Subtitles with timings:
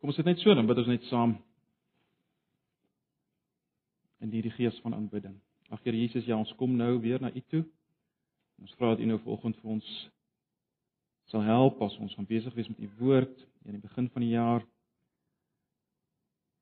[0.00, 1.36] Kom ons sit net so dan bid ons net saam
[4.24, 5.34] in hierdie gees van aanbidding.
[5.70, 7.64] Ag Here Jesus, ja, ons kom nou weer na U toe.
[8.62, 9.90] Ons vra dat U nou vanoggend vir ons
[11.30, 13.34] sal help as ons gaan besig wees met U woord
[13.66, 14.62] in die begin van die jaar.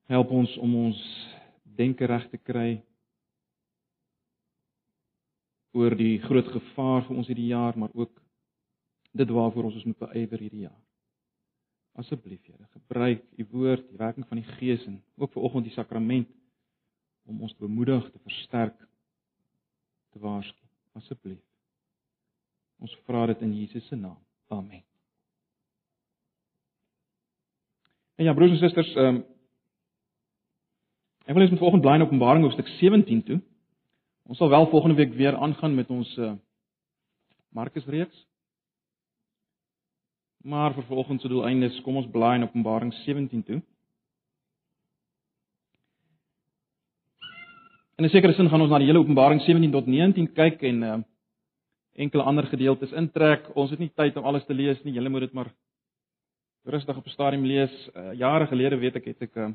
[0.09, 1.01] Help ons om ons
[1.77, 2.79] denke reg te kry
[5.75, 8.13] oor die groot gevaar vir ons hierdie jaar, maar ook
[9.15, 10.81] dit waarvoor ons ons moet beywer hierdie jaar.
[11.95, 15.75] Asseblief Here, gebruik u woord, die werking van die Gees en ook vir oggend die
[15.75, 16.31] sakrament
[17.25, 18.77] om ons te bemoedig, te versterk,
[20.13, 20.59] te waarsku.
[20.99, 21.41] Asseblief.
[22.83, 24.19] Ons vra dit in Jesus se naam.
[24.53, 24.83] Amen.
[28.15, 29.23] En ja, broers en susters, ehm um,
[31.25, 33.39] ek wil eens met vanoggend bly in Openbaring hoofstuk 17 toe.
[34.29, 36.35] Ons sal wel volgende week weer aangaan met ons uh
[37.55, 38.27] Markus reeks.
[40.45, 43.63] Maar vir vanoggend se doeleindes, kom ons blaai in Openbaring 17 toe.
[47.97, 50.83] In 'n sekere sin gaan ons na die hele Openbaring 17 tot 19 kyk en
[50.83, 50.99] uh
[51.95, 53.57] enkele ander gedeeltes intrek.
[53.57, 54.93] Ons het nie tyd om alles te lees nie.
[54.93, 55.55] Julle moet dit maar
[56.65, 57.91] rustig op 'n stadium lees.
[57.97, 59.55] Uh, jare gelede weet ek het ek 'n uh,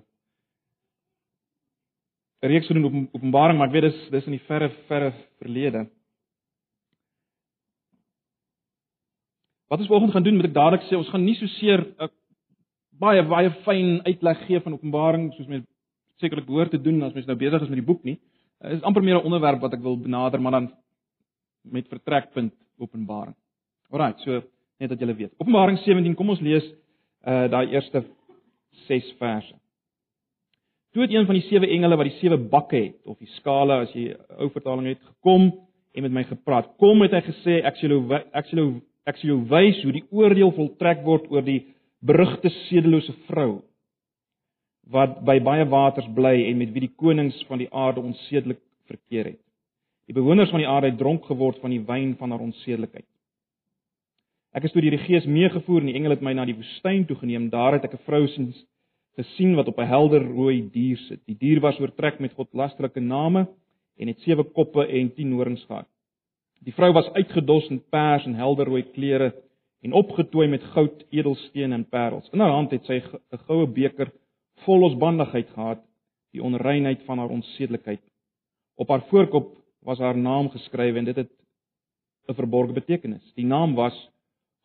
[2.39, 5.89] reeks gedoen op Openbaring, maar ek weet dis dis in die verre verre verlede.
[9.69, 12.05] Wat ons vanoggend gaan doen, moet ek dadelik sê, ons gaan nie so seer 'n
[12.05, 12.09] uh,
[12.99, 15.65] baie baie fyn uitleg gee van Openbaring soos mens
[16.19, 18.17] sekerlik behoort te doen as mens nou besig is met die boek nie.
[18.59, 20.71] Dit uh, is amper meer 'n onderwerp wat ek wil benader, maar dan
[21.63, 23.35] met vertrekpunt Openbaring.
[23.91, 24.41] Alraai, so
[24.79, 25.33] net dat julle weet.
[25.37, 26.65] Openbaring 17, kom ons lees
[27.27, 28.03] uh daai eerste
[28.87, 29.55] 6 verse.
[30.93, 33.83] Toe het een van die sewe engele wat die sewe bakke het of die skale
[33.83, 35.51] as jy ou vertaling het gekom
[35.93, 36.71] en met my gepraat.
[36.77, 37.99] Kom het hy gesê ek sal
[38.33, 41.61] ek sal ek sal jou wys hoe die oordeel voltrek word oor die
[41.99, 43.61] berugte sedelose vrou
[44.89, 49.33] wat by baie waters bly en met wie die konings van die aarde onsedelik verkeer
[49.33, 49.41] het.
[50.09, 53.05] Die bewoners van die aarde het dronk geword van die wyn van haar onsedelikheid.
[54.57, 57.03] Ek is toe deur die Gees meegevoer en die engel het my na die woestyn
[57.05, 57.51] toe geneem.
[57.53, 58.49] Daar het ek 'n vrou sien
[59.19, 61.21] gesien wat op 'n helder rooi dier sit.
[61.27, 63.47] Die dier was oortrek met godlasterlike name
[63.97, 65.87] en het sewe koppe en 10 horings gehad.
[66.65, 69.31] Die vrou was uitgedos in pers en helder rooi klere
[69.81, 72.27] en opgetooi met goud, edelstene en parels.
[72.33, 74.11] In haar hand het sy 'n goue beker
[74.65, 75.81] vol losbandigheid gehad,
[76.31, 78.01] die onreinheid van haar onsedelikheid.
[78.75, 81.31] Op haar voorkop was haar naam geskryf en dit het
[82.27, 83.33] 'n verborgde betekenis.
[83.35, 84.09] Die naam was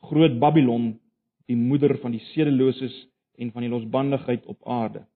[0.02, 1.00] Groot Babylon,
[1.46, 5.06] die moeder van die sedeloses en van die losbandigheid op aarde.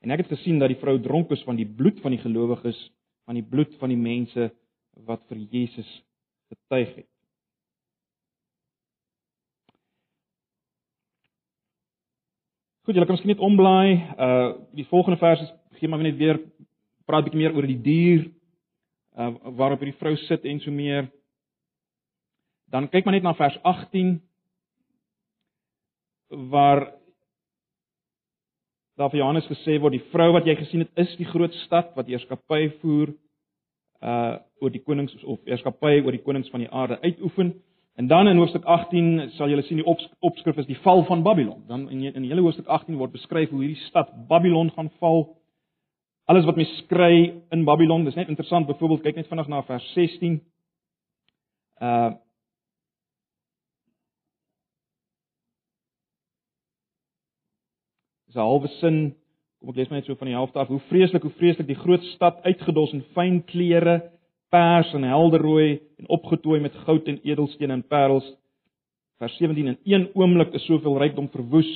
[0.00, 2.92] En ek het gesien dat die vrou dronk is van die bloed van die gelowiges,
[3.24, 4.52] van die bloed van die mense
[5.06, 6.04] wat vir Jesus
[6.48, 7.08] getuig het.
[12.88, 13.90] Goed, julle kan miskien net omblaai.
[14.16, 16.40] Uh die volgende vers is gee maar net weer
[17.04, 18.24] praat bietjie meer oor die dier
[19.18, 21.10] uh waarop hierdie vrou sit en so meer.
[22.72, 24.16] Dan kyk maar net na vers 18
[26.28, 26.86] waar
[28.98, 31.92] daar vir Johannes gesê word die vrou wat jy gesien het is die groot stad
[31.96, 33.12] wat heerskappy voer
[34.02, 37.54] uh oor die konings of heerskappy oor die konings van die aarde uitoefen.
[37.98, 39.86] En dan in hoofstuk 18 sal julle sien die
[40.20, 41.64] opskrif is die val van Babylon.
[41.66, 45.36] Dan in in hele hoofstuk 18 word beskryf hoe hierdie stad Babylon gaan val.
[46.24, 48.66] Alles wat mens skry in Babylon, dis net interessant.
[48.66, 50.40] Byvoorbeeld kyk net vinnig na vers 16.
[51.80, 52.12] Uh
[58.28, 59.16] Dis 'n halwe sin.
[59.58, 60.68] Kom ek lees maar net so van die helfte af.
[60.70, 63.98] Hoe vreeslik, hoe vreeslik die groot stad uitgedos in fyn klere
[64.54, 68.26] pers en helderrooi en opgetooi met goud en edelstene en parels.
[69.18, 71.68] Vers 17 in een oomblik is soveel rykdom verwoes.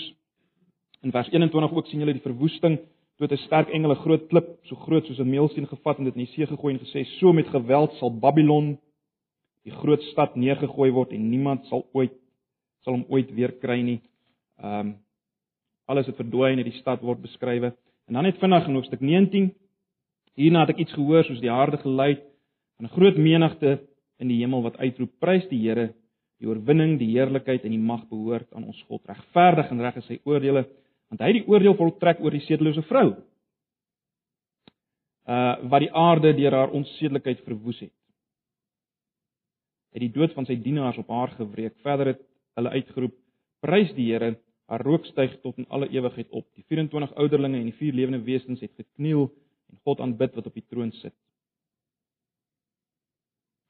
[1.03, 2.79] In vers 21 ook sien julle die verwoesting
[3.19, 6.15] toe 'n sterk engel 'n groot klip so groot soos 'n meelsteen gevat en dit
[6.15, 8.79] in die see gegooi en gesê: "So met geweld sal Babylon
[9.65, 12.13] die groot stad neergegooi word en niemand sal ooit
[12.85, 14.01] sal hom ooit weer kry nie."
[14.59, 15.02] Ehm um,
[15.87, 17.73] alles het verdwyn en die stad word beskrywe.
[18.07, 19.53] En dan net vinnig in hoofstuk 19
[20.39, 22.23] Hierna het ek iets gehoor soos die harde geluid
[22.79, 23.81] van 'n groot menigte
[24.19, 25.93] in die hemel wat uitroep: Prys die Here,
[26.41, 29.03] die oorwinning, die heerlikheid en die mag behoort aan ons God.
[29.07, 30.65] Regverdig en reg is sy oordeele,
[31.09, 33.17] want hy het die oordeel voltrek oor die sedelose vrou.
[35.29, 37.93] Uh wat die aarde deur haar onsedelikheid verwoes het.
[39.93, 41.77] Hy het die dood van sy dienaars op haar gewreek.
[41.83, 42.23] Verder het
[42.57, 43.15] hulle uitgeroep:
[43.61, 46.47] Prys die Here, haar rook styg tot in alle ewigheid op.
[46.55, 49.31] Die 24 ouderlinge en die vier lewende wesens het gekniel
[49.71, 51.15] en God aanbid wat op die troon sit.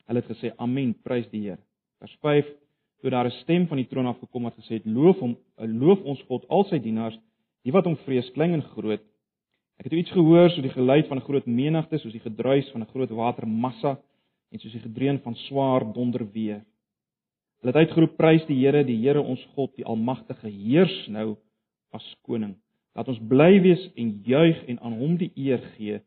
[0.07, 1.63] Hulle het gesê amen, prys die Here.
[1.99, 2.47] Vers 5:
[3.01, 6.23] Toe daar 'n stem van die troon af gekom het gesê: "Loof hom, loof ons
[6.23, 7.19] God al sy dienaars
[7.63, 9.03] Die wat hom vrees, klein en groot.
[9.79, 12.83] Ek het iets gehoor so die geluid van 'n groot menigte, soos die gedruis van
[12.83, 13.99] 'n groot watermassa
[14.51, 16.63] en soos die gedreun van swaar donderweer.
[17.63, 21.37] Hulle het uitgeroep: Prys die Here, die Here ons God, die Almagtige, heers nou
[21.95, 22.57] as koning.
[22.97, 26.01] Laat ons bly wees en juig en aan hom die eer gee,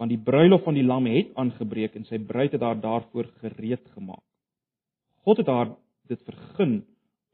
[0.00, 3.84] want die bruilof van die lam het aangebreek en sy bruid het haar daarvoor gereed
[3.92, 4.24] gemaak.
[5.22, 5.74] God het haar
[6.10, 6.80] dit vergun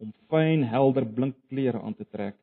[0.02, 2.36] om fyn, helder, blink klere aan te trek.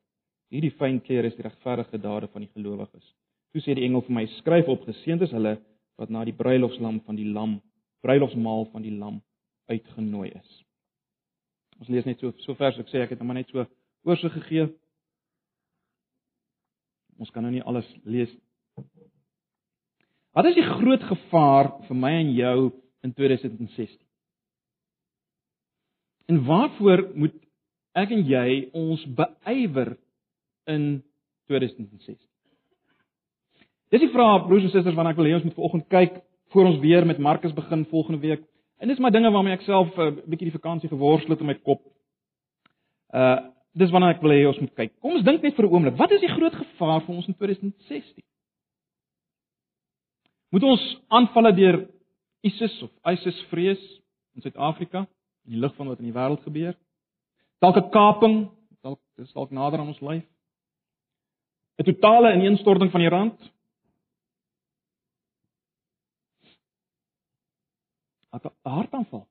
[0.49, 3.05] Hierdie fyn klere is die regverdige dade van die gelowiges.
[3.51, 5.57] Toe sê die engel vir my: Skryf op geseënd is hulle
[5.99, 7.59] wat na die bruilofslam van die lam,
[8.07, 9.19] bruilofsmaal van die lam
[9.67, 10.64] uitgenooi is.
[11.79, 13.65] Ons lees net so so vers ek sê ek het hom net so
[14.05, 14.69] oorsig gegee.
[17.19, 18.31] Ons kan nou nie alles lees.
[20.35, 22.57] Wat is die groot gevaar vir my en jou
[23.07, 23.99] in 2016?
[26.27, 27.35] En waarvoor moet
[27.95, 29.93] ek en jy ons beywer
[30.67, 30.87] in
[31.47, 32.17] 2016?
[33.93, 36.19] Dis die vraag broers en susters waarna ek wil hê ons moet vanoggend kyk
[36.51, 38.43] voor ons weer met Markus begin volgende week.
[38.77, 41.51] En dis maar dinge waarmee ek self 'n uh, bietjie die vakansie geworstel het in
[41.51, 41.81] my kop.
[43.13, 44.93] Uh dis waarna ek wil hê ons moet kyk.
[45.03, 45.97] Kom ons dink net vir 'n oomblik.
[45.97, 48.23] Wat is die groot gevaar vir ons in 2016?
[50.49, 51.89] Moet ons aanvalle deur
[52.41, 53.81] ISIS of ISIS vrees
[54.35, 55.07] in Suid-Afrika
[55.45, 56.75] in die lig van wat in die wêreld gebeur?
[57.59, 58.49] Dalk 'n kaping,
[58.81, 60.23] dalk dis dalk nader aan ons lyf.
[61.79, 63.51] 'n Totale ineenstorting van die rand.
[68.61, 69.27] Hartaanval.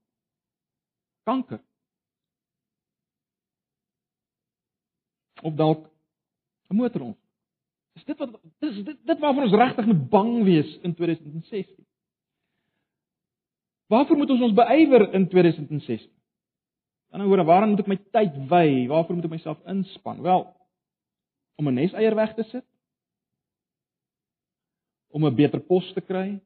[1.25, 1.61] Kanker.
[5.43, 5.91] Of dalk
[6.71, 7.21] 'n motorongeluk.
[7.95, 11.87] Is dit wat dis dit, dit waarvoor ons regtig moet bang wees in 2016?
[13.87, 16.11] Waarvoor moet ons ons beywer in 2016?
[17.11, 18.69] Dan nou hoor, waaraan moet ek my tyd wy?
[18.91, 20.23] Waarvoor moet ek myself inspann?
[20.23, 20.49] Wel,
[21.55, 22.67] om 'n neseier weg te sit.
[25.15, 26.41] Om 'n beter pos te kry.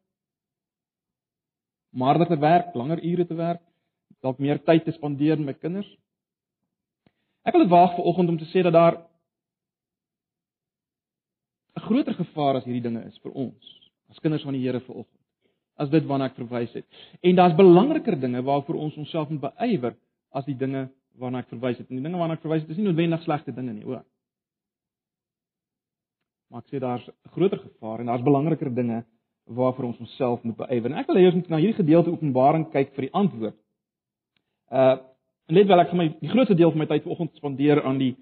[1.98, 3.62] Om harder te werk, langer ure te werk,
[4.22, 5.88] dalk meer tyd te spandeer met my kinders.
[7.42, 9.00] Ek wil dit waag vir oggend om te sê dat daar
[11.74, 13.74] 'n groter gevaar as hierdie dinge is vir ons
[14.10, 15.18] as kinders van die Here vanoggend.
[15.76, 16.86] As dit waarna ek verwys het.
[17.22, 19.96] En daar's belangriker dinge waarvoor ons onsself moet beywer
[20.30, 21.90] as die dinge waarna ek verwys het.
[21.90, 24.04] En die dinge waarna ek verwys het is nie noodwendig slegte dinge nie, hoor.
[26.48, 29.04] Maar ek sê daar's 'n groter gevaar en daar's belangriker dinge
[29.48, 30.94] waarvoor ons onsself moet beywer.
[31.00, 33.56] Ek wil hê ons moet na hierdie gedeelte Openbaring kyk vir die antwoord.
[34.68, 34.96] Uh
[35.48, 38.12] net wel ek gaan my die grootste deel van my tyd vanoggend spandeer aan die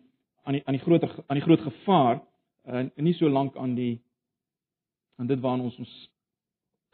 [0.47, 2.21] aan die aan die groter aan die groot gevaar
[2.63, 3.97] en nie so lank aan die
[5.19, 5.95] aan dit waaraan ons ons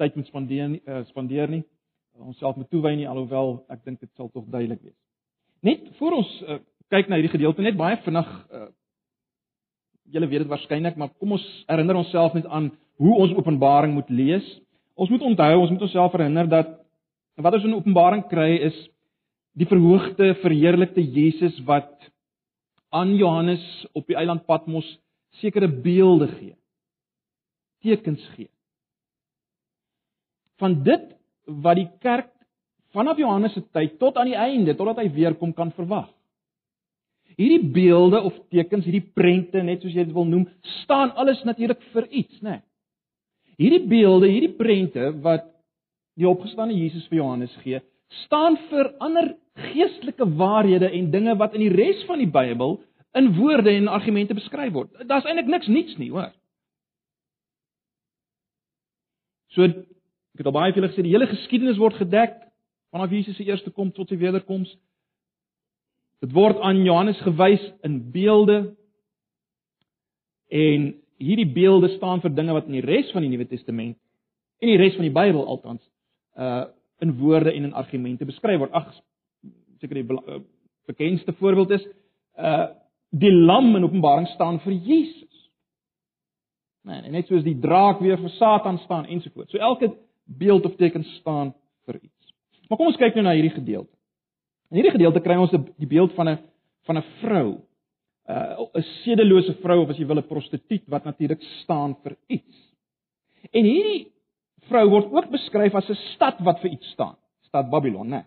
[0.01, 1.63] tyd moet spandeer nie uh, spandeer nie
[2.17, 4.97] onsself moet toewy nie alhoewel ek dink dit sal tog duidelik wees.
[5.61, 6.59] Net voor ons uh,
[6.93, 8.71] kyk na hierdie gedeelte net baie vinnig uh,
[10.13, 14.11] julle weet dit waarskynlik maar kom ons herinner onsself net aan hoe ons Openbaring moet
[14.11, 14.47] lees.
[14.95, 16.79] Ons moet onthou, ons moet onsself herinner dat
[17.43, 18.77] wat ons in Openbaring kry is
[19.59, 21.91] die verhoogde verheerlikte Jesus wat
[22.93, 23.65] aan Johannes
[23.97, 24.87] op die eiland Patmos
[25.41, 26.55] sekere beelde gee.
[27.83, 28.51] Tekens gee.
[30.61, 31.09] Van dit
[31.65, 32.31] wat die kerk
[32.93, 36.11] vanaf Johannes se tyd tot aan die einde, totdat hy weer kom kan verwag.
[37.41, 40.45] Hierdie beelde of tekens, hierdie prente, net soos jy dit wil noem,
[40.83, 42.61] staan alles natuurlik vir iets, né?
[42.61, 42.63] Nee.
[43.61, 45.49] Hierdie beelde, hierdie prente wat
[46.19, 47.81] die opgestane Jesus vir Johannes gee,
[48.25, 49.33] staan vir ander
[49.73, 52.79] geestelike waarhede en dinge wat in die res van die Bybel
[53.17, 54.93] in woorde en argumente beskryf word.
[55.09, 56.33] Daar's eintlik niks niets nie, hoor.
[59.53, 62.39] So ek het al baie vir julle gesê die hele geskiedenis word gedek
[62.93, 64.71] vanaf Jesus se eerste kom tot sy wederkoms.
[66.25, 68.59] Dit word aan Johannes gewys in beelde
[70.53, 70.93] en
[71.23, 73.97] hierdie beelde staan vir dinge wat in die res van die Nuwe Testament
[74.63, 75.83] en die res van die Bybel althans
[76.39, 76.69] uh
[77.03, 78.71] in woorde en in argumente beskryf word.
[78.79, 78.93] Ag
[79.83, 80.37] seker die uh,
[80.87, 81.87] bekendste voorbeeld is
[82.39, 82.69] uh
[83.11, 85.33] die lam in Openbaring staan vir Jesus.
[86.89, 89.53] Nee, net soos die draak weer vir Satan staan ensovoorts.
[89.53, 89.93] So elke
[90.25, 91.53] beeld of teken staan
[91.87, 92.33] vir iets.
[92.69, 93.93] Maar kom ons kyk nou na hierdie gedeelte.
[94.73, 96.39] In hierdie gedeelte kry ons die beeld van 'n
[96.87, 97.49] van 'n vrou.
[98.29, 102.57] Uh, 'n sedelose vrou of as jy wil 'n prostituut wat natuurlik staan vir iets.
[103.51, 104.13] En hierdie
[104.69, 107.17] vrou word ook beskryf as 'n stad wat vir iets staan.
[107.43, 108.11] Stad Babylon, né?
[108.11, 108.25] Nee.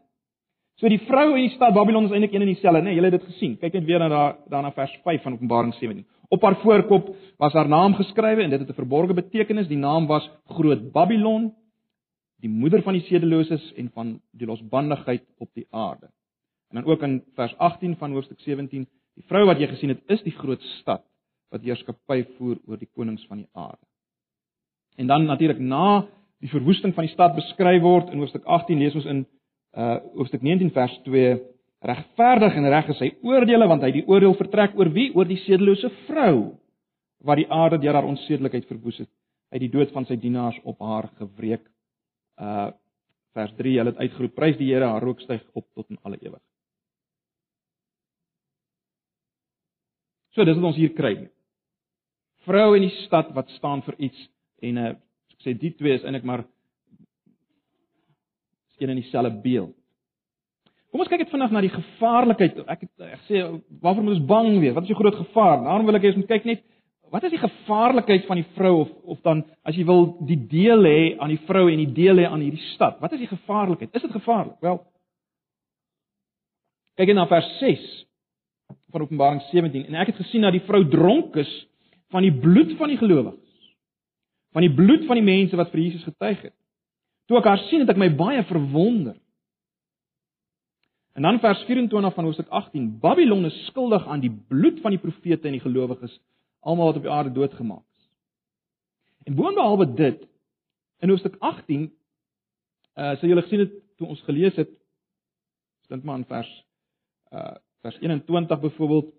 [0.76, 2.84] So die vrou in die stad Babylon is eintlik een en dieselfde, né?
[2.84, 3.58] Nee, Julle het dit gesien.
[3.58, 6.06] Kyk net weer na daar daarna vers 5 van Openbaring 17.
[6.30, 9.68] Op haar voorkop was haar naam geskrywe en dit het 'n verborgde betekenis.
[9.68, 11.54] Die naam was Groot Babylon,
[12.42, 16.10] die moeder van die sedeloses en van die losbandigheid op die aarde.
[16.70, 20.04] En dan ook in vers 18 van hoofstuk 17, die vrou wat jy gesien het,
[20.12, 21.04] is die groot stad
[21.54, 23.82] wat heerskappy voer oor die konings van die aarde.
[25.00, 26.06] En dan natuurlik na
[26.44, 29.26] die verwoesting van die stad beskryf word in hoofstuk 18 lees ons in
[29.76, 31.32] uh hoofstuk 19 vers 2
[31.86, 35.42] regverdig en reg is sy oordeele want hy die oordeel vertrek oor wie oor die
[35.44, 36.56] sedelose vrou
[37.28, 39.12] wat die aarde deur haar onsedelikheid verwoes het
[39.52, 41.64] uit die dood van sy dienaars op haar gewreek.
[42.40, 42.72] Uh
[43.36, 46.16] vers 3, hulle het uitgeroep: Prys die Here, haar rook styg op tot in alle
[46.22, 46.55] ewigheid.
[50.36, 51.16] So dis wat ons hier kry.
[52.46, 54.28] Vrou in die stad wat staan vir iets
[54.66, 54.92] en uh
[55.36, 56.46] ek sê die twee is eintlik maar
[58.80, 59.74] een en dieselfde beeld.
[60.92, 62.62] Kom ons kyk net vinnig na die gevaarlikheid.
[62.72, 63.42] Ek het ek sê
[63.84, 64.76] waarvoor moet ons bang wees?
[64.78, 65.60] Wat is die groot gevaar?
[65.66, 66.64] Daarom wil ek hê ons moet kyk net
[67.14, 70.88] wat is die gevaarlikheid van die vrou of of dan as jy wil die deel
[70.88, 73.00] hê aan die vrou en die deel hê aan hierdie stad?
[73.04, 73.92] Wat is die gevaarlikheid?
[73.96, 74.58] Is dit gevaarlik?
[74.64, 74.82] Wel
[76.96, 77.86] kyk net na vers 6
[78.96, 81.52] van Openbaring 17 en ek het gesien dat die vrou dronk is
[82.14, 83.42] van die bloed van die gelowiges.
[84.56, 86.56] Van die bloed van die mense wat vir Jesus getuig het.
[87.28, 89.18] Toe ek haar sien het ek my baie verwonder.
[91.16, 95.02] En dan vers 24 van Hoofstuk 18: Babylon is skuldig aan die bloed van die
[95.02, 96.16] profete en die gelowiges
[96.66, 98.08] almal wat op die aarde doodgemaak is.
[99.28, 100.24] En boonbehalwe dit
[101.04, 101.90] in hoofstuk 18
[102.96, 104.72] uh sê julle gesien het toe ons gelees het
[105.88, 106.52] stend maar in vers
[107.36, 109.12] uh vers 21 byvoorbeeld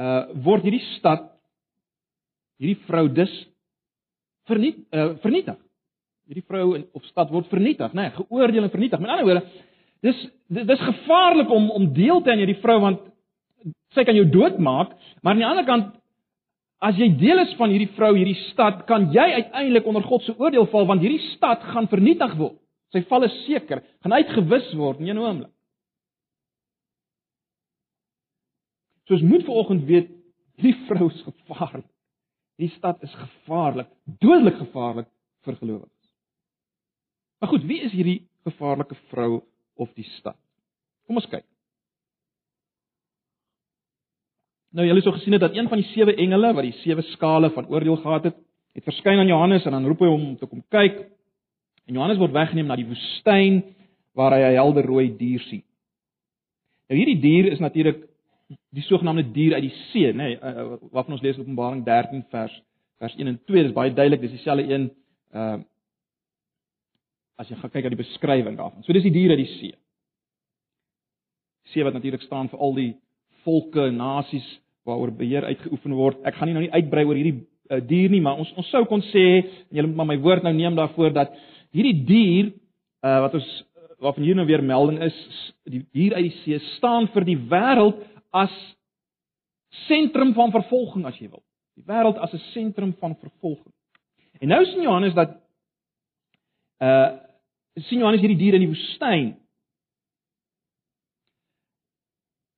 [0.00, 1.28] uh word hierdie stad
[2.58, 3.32] hierdie vrou dus
[4.48, 5.58] verniet uh vernietig.
[6.28, 9.02] Hierdie vrou of stad word vernietig, nê, nee, geoordeel en vernietig.
[9.02, 9.44] Met ander woorde,
[10.04, 13.04] dis dis gevaarlik om om deel te hê aan hierdie vrou want
[13.94, 15.92] sy kan jou doodmaak, maar aan die ander kant
[16.84, 20.34] as jy deel is van hierdie vrou, hierdie stad, kan jy uiteindelik onder God se
[20.36, 22.58] oordeel val want hierdie stad gaan vernietig word.
[22.92, 25.53] Sy val is seker, gaan uitgewis word in 'n oomblik.
[29.08, 30.12] Soos moet vanoggend weet,
[30.56, 31.88] hierdie vrou is gevaarlik.
[32.56, 33.90] Hierdie stad is gevaarlik,
[34.22, 35.08] dodelik gevaarlik
[35.44, 35.90] vir gelowiges.
[37.40, 39.42] Maar goed, wie is hierdie gevaarlike vrou
[39.76, 40.38] of die stad?
[41.04, 41.44] Kom ons kyk.
[44.74, 47.50] Nou julle het so gesien dat een van die sewe engele wat die sewe skale
[47.54, 48.38] van oordeel gehad het,
[48.74, 50.96] het verskyn aan Johannes en dan roep hy hom om te kom kyk.
[51.86, 53.60] En Johannes word weggeneem na die woestyn
[54.16, 55.62] waar hy 'n helder rooi dier sien.
[56.88, 58.02] Nou hierdie dier is natuurlik
[58.48, 60.54] die sogenaamde dier uit die see, nê, nee,
[60.92, 62.54] waarvan ons lees in Openbaring 13 vers
[63.02, 64.90] vers 1 en 2, dis baie duidelik, dis dieselfde een
[65.34, 65.62] uh
[67.34, 68.84] as jy gaan kyk na die beskrywing daarvan.
[68.86, 69.72] So dis die dier uit die see.
[71.72, 72.92] See wat natuurlik staan vir al die
[73.42, 74.46] volke, nasies
[74.86, 76.20] waaroor beheer uitgeoefen word.
[76.28, 77.40] Ek gaan nie nou nie uitbrei oor hierdie
[77.74, 80.46] uh, dier nie, maar ons ons sou kon sê en julle moet maar my woord
[80.46, 81.34] nou neem daarvoor dat
[81.74, 82.52] hierdie dier
[83.02, 83.50] uh, wat ons
[84.04, 85.16] waarvan hier nou weer melding is,
[85.66, 88.02] die dier uit die see staan vir die wêreld
[88.34, 88.54] as
[89.86, 91.42] sentrum van vervolging as jy wil.
[91.78, 93.72] Die wêreld as 'n sentrum van vervolging.
[94.40, 95.38] En nou sien Johannes dat
[96.82, 97.18] uh
[97.74, 99.36] sien Johannes hierdie dier in die woestyn.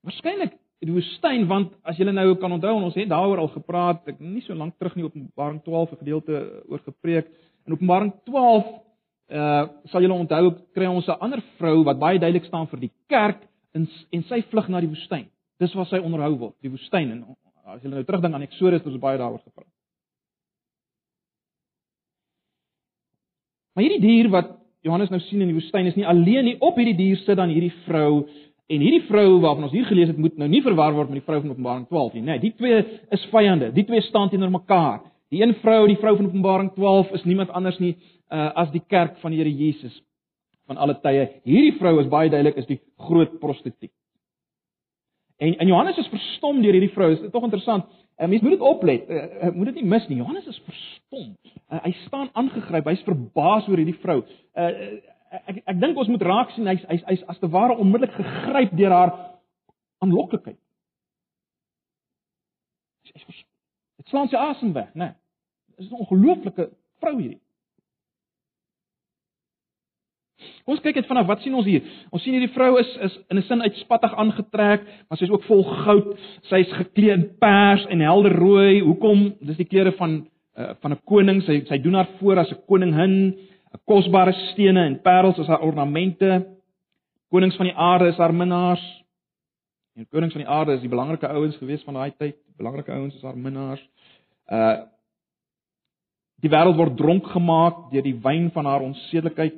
[0.05, 4.21] Waarskynlik die woestyn want as julle nou kan onthou ons het daaroor al gepraat ek
[4.21, 7.27] nie so lank terug nie op Openbaring 12 'n gedeelte oor gepreek
[7.67, 8.67] in Openbaring 12
[9.29, 12.93] uh sal julle onthou kry ons 'n ander vrou wat baie duidelik staan vir die
[13.09, 13.41] kerk
[13.75, 15.29] en en sy vlug na die woestyn
[15.63, 17.25] dis waar sy onderhou word die woestyn en
[17.67, 19.73] as julle nou terugdink aan Eksodus het ons baie daaroor gepraat
[23.75, 24.55] maar hierdie dier wat
[24.87, 27.51] Johannes nou sien in die woestyn is nie alleen nie op hierdie dier sit dan
[27.53, 28.27] hierdie vrou
[28.67, 31.27] En hierdie vrou waarvan ons hier gelees het, moet nou nie verwar word met die
[31.27, 32.23] vrou van Openbaring 12 nie.
[32.27, 32.81] Nee, die twee
[33.15, 33.69] is vyande.
[33.77, 35.05] Die twee staan teenoor mekaar.
[35.31, 38.83] Die een vrou, die vrou van Openbaring 12 is niemand anders nie uh, as die
[38.91, 39.95] kerk van die Here Jesus
[40.67, 41.29] van alle tye.
[41.47, 43.93] Hierdie vrou is baie duidelik is die groot prostituut.
[45.37, 47.11] En en Johannes is verstom deur hierdie vrou.
[47.15, 47.85] Dit is tog interessant.
[48.17, 49.09] Uh, mens moet dit oplet.
[49.09, 50.17] Uh, uh, moet dit nie mis nie.
[50.17, 51.35] Johannes is verstom.
[51.69, 52.89] Uh, hy staan aangegryp.
[52.89, 54.23] Hy's verbaas oor hierdie vrou.
[54.57, 54.71] Uh,
[55.45, 58.73] ek ek dink ons moet raak sien hy's hy's hy's as te ware onmiddellik gegryp
[58.79, 59.13] deur haar
[60.05, 60.59] aanloklikheid.
[63.07, 65.13] Dit slaan sy asem weg, né?
[65.13, 65.15] Nee.
[65.77, 67.41] Dis 'n ongelooflike vrou hierdie.
[70.67, 71.83] Ons kyk net vanaf wat sien ons hier?
[72.11, 75.65] Ons sien hierdie vrou is is in 'n sin uitspattig aangetrek, maar sy's ook vol
[75.65, 76.19] goud.
[76.43, 78.81] Sy's geklee in pers en helder rooi.
[78.81, 79.35] Hoekom?
[79.41, 80.27] Dis die klere van
[80.57, 81.43] uh, van 'n koning.
[81.43, 83.37] Sy sy doen haar voor as 'n koningin
[83.85, 86.47] kosbare stene en parels as haar ornamente.
[87.31, 88.85] Konings van die aarde is haar minnaars.
[89.97, 92.37] En konings van die aarde is die belangrike ouens gewees van daai tyd.
[92.57, 93.83] Belangrike ouens is haar minnaars.
[94.49, 94.77] Uh
[96.45, 99.55] die wêreld word dronk gemaak deur die wyn van haar onsedelikheid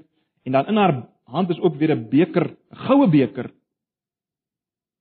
[0.49, 0.97] en dan in haar
[1.29, 3.51] hand is ook weer 'n beker, 'n goue beker.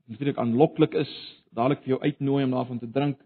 [0.07, 1.11] Natuurlik aanloklik is,
[1.51, 3.17] dadelik vir jou uitnooi om daarvan te drink.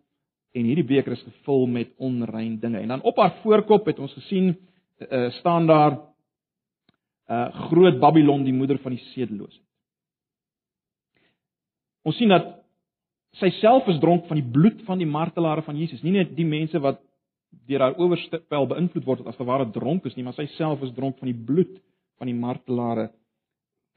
[0.52, 2.80] en hierdie beker is gevul met onrein dinge.
[2.80, 4.52] En dan op haar voorkop het ons gesien
[5.00, 6.00] uh, staan daar
[7.32, 9.68] uh groot Babylon, die moeder van die sedeloosheid.
[12.04, 12.50] Ons sien dat
[13.40, 16.46] sy self is dronk van die bloed van die martelare van Jesus, nie net die
[16.46, 17.00] mense wat
[17.70, 21.22] deur haar owerspel beïnvloed word as ware dronk is nie, maar sy self is dronk
[21.22, 21.78] van die bloed
[22.22, 23.10] van die martelare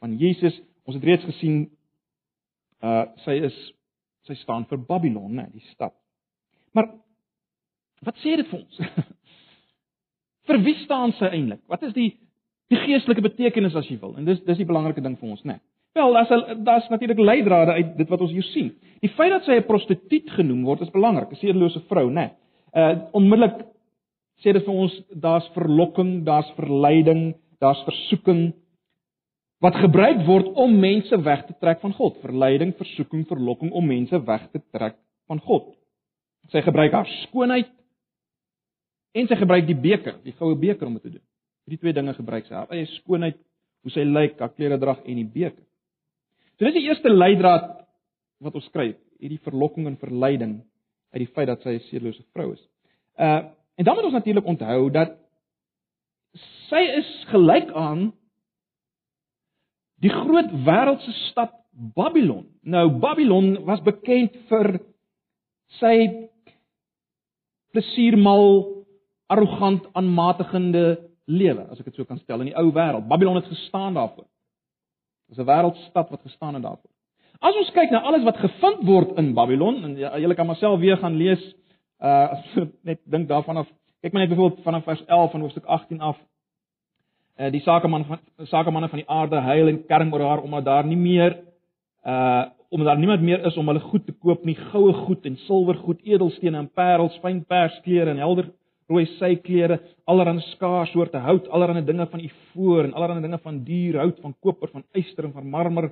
[0.01, 0.57] van Jesus.
[0.89, 1.67] Ons het reeds gesien
[2.85, 3.57] uh sy is
[4.25, 5.93] sy staan vir Babylon, né, die stad.
[6.73, 6.89] Maar
[8.05, 8.81] wat sê dit vir ons?
[10.49, 11.61] vir wie staan sy eintlik?
[11.69, 12.15] Wat is die
[12.73, 14.17] die geestelike betekenis as jy wil?
[14.17, 15.61] En dis dis die belangrike ding vir ons, né?
[15.95, 16.33] Wel, daar's
[16.65, 18.73] daar's natuurlik leidrade uit dit wat ons hier sien.
[19.05, 22.33] Die feit dat sy 'n prostituut genoem word is belangrik, 'n sedelose vrou, né?
[22.73, 23.67] Uh onmiddellik
[24.41, 28.53] sê dit vir ons daar's verlokking, daar's verleiding, daar's versoeking
[29.65, 32.19] wat gebruik word om mense weg te trek van God.
[32.21, 34.99] Verleiding, versoeking, verlokking om mense weg te trek
[35.31, 35.71] van God.
[36.53, 37.71] Sy gebruik haar skoonheid
[39.15, 41.25] en sy gebruik die beker, die goue beker om dit te doen.
[41.65, 42.59] Hierdie twee dinge gebruik sy.
[42.59, 43.39] Haar eie skoonheid,
[43.85, 45.63] hoe sy lyk, haar klere drag en die beker.
[46.59, 47.71] So dis die eerste leidraad
[48.45, 48.93] wat ons kry,
[49.23, 50.59] hierdie verlokking en verleiding
[51.15, 52.63] uit die feit dat sy 'n sedelose vrou is.
[53.19, 55.17] Uh en dan moet ons natuurlik onthou dat
[56.75, 58.09] sy is gelyk aan
[60.03, 62.47] die groot wêreldse stad Babylon.
[62.63, 64.77] Nou Babylon was bekend vir
[65.81, 65.95] sy
[67.75, 68.47] plesiermal,
[69.33, 70.85] arrogant, aanmatigende
[71.27, 73.09] lewe, as ek dit so kan stel in die ou wêreld.
[73.11, 74.27] Babylon het gestaan daarvoor.
[75.29, 76.91] Dit is 'n wêreldstad wat gestaan het daarvoor.
[77.41, 80.81] As ons kyk na alles wat gevind word in Babylon en ja, julle kan myself
[80.81, 81.43] weer gaan lees
[82.01, 82.45] uh as
[82.89, 83.69] net dink daarvan af.
[84.01, 86.19] Kyk maar net byvoorbeeld vanaf vers 11 van hoofstuk 18 af.
[87.35, 90.87] Uh die sakeman van sakemanne van die aarde huil en kerm oor haar omdat daar
[90.87, 91.41] nie meer
[92.07, 95.37] uh omdat daar niemand meer is om hulle goed te koop nie, goue goed en
[95.47, 98.49] silwergoed, edelstene en parels, fynpersklere en helder
[98.91, 99.79] rooi syklere,
[100.11, 104.35] allerlei skaars soorte hout, allerlei dinge van ivoor en allerlei dinge van duur hout, van
[104.41, 105.91] koper, van yster en van marmer,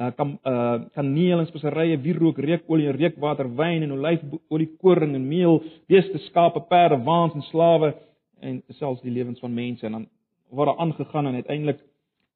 [0.00, 5.62] uh kan uh kaneel en speserye, wierook, reukolie, reukwater, wyn en olyfolie, koring en meel,
[5.86, 7.94] beeste, skape, perde, waans en slawe
[8.40, 9.86] en selfs die lewens van mense.
[9.86, 10.08] En dan
[10.54, 11.82] word daar aangegaan en uiteindelik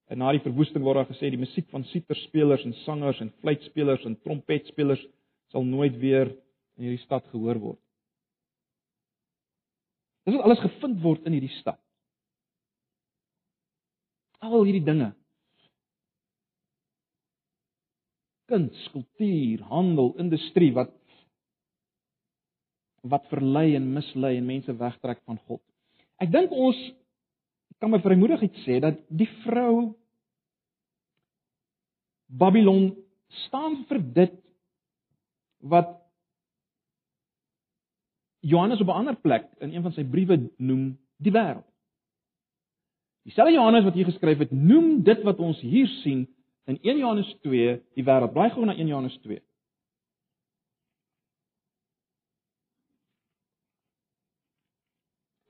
[0.08, 4.06] En na die verwoesting word daar gesê die musiek van siterspelers en sangers en fluitspelers
[4.08, 5.02] en trompetspelers
[5.52, 6.30] sal nooit weer
[6.78, 7.80] in hierdie stad gehoor word.
[10.24, 11.80] Dis wat alles gevind word in hierdie stad.
[14.44, 15.10] Al hierdie dinge.
[18.48, 20.94] Kuns, kultuur, handel, industrie wat
[23.08, 25.60] wat verlei en mislei en mense wegtrek van God.
[26.20, 26.80] Ek dink ons
[27.78, 29.94] kan met vrymoedigheid sê dat die vrou
[32.26, 32.90] Babylon
[33.46, 34.34] staan vir dit
[35.58, 35.96] wat
[38.40, 41.66] Johannes op 'n ander plek in een van sy briewe noem die wêreld.
[43.22, 46.28] Dieselfde Johannes wat hier geskryf het, noem dit wat ons hier sien
[46.64, 48.32] in 1 Johannes 2 die wêreld.
[48.32, 49.42] Blaai gou na 1 Johannes 2.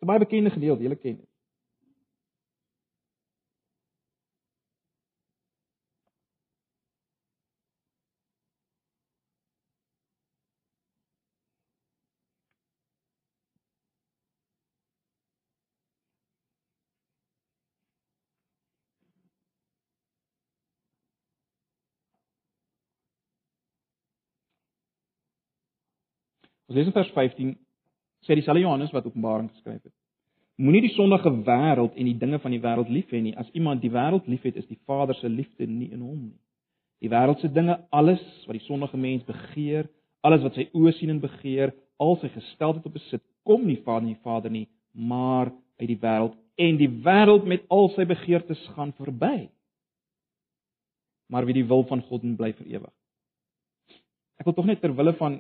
[0.00, 1.28] 'n Baie bekende gedeelte, julle ken dit.
[26.68, 27.54] Ons lees in vers 15
[28.26, 29.94] sê dieselfde Johannes wat Openbaring geskryf het.
[30.58, 33.36] Moenie die sondige wêreld en die dinge van die wêreld lief hê nie.
[33.38, 36.38] As iemand die wêreld liefhet, is die Vader se liefde nie in hom nie.
[36.98, 39.86] Die wêreldse dinge, alles wat die sondige mens begeer,
[40.26, 44.04] alles wat sy oë sien en begeer, al sy gesteldheid op besit, kom nie van
[44.10, 48.90] die Vader nie, maar uit die wêreld en die wêreld met al sy begeertes gaan
[48.98, 49.46] verby.
[51.30, 52.94] Maar wie die wil van God doen bly vir ewig.
[54.42, 55.38] Ek wil tog net ter wille van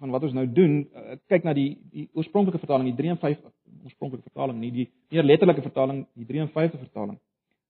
[0.00, 3.40] van wat ons nou doen, uh, kyk na die die oorspronklike vertaling, die 53
[3.86, 7.16] oorspronklike vertaling, nie die meer letterlike vertaling, die 53 vertaling.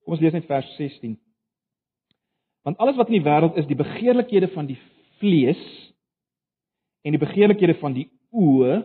[0.03, 1.17] Kom ons lees net vers 16.
[2.67, 4.79] Want alles wat in die wêreld is, die begeerlikhede van die
[5.21, 5.62] vlees
[7.07, 8.81] en die begeerlikhede van die oë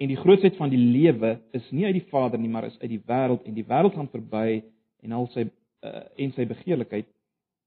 [0.00, 2.90] en die grootsheid van die lewe is nie uit die Vader nie, maar is uit
[2.96, 4.62] die wêreld en die wêreld gaan verby
[5.04, 7.06] en al sy uh, en sy begeerlikheid,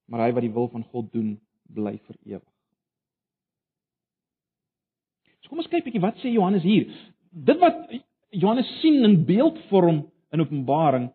[0.10, 1.38] maar hy wat die wil van God doen,
[1.74, 2.50] bly vir ewig.
[5.42, 6.88] So kom ons kyk bietjie wat sê Johannes hier.
[7.34, 7.90] Dit wat
[8.34, 11.12] Johannes sien in beeldvorm in Openbaring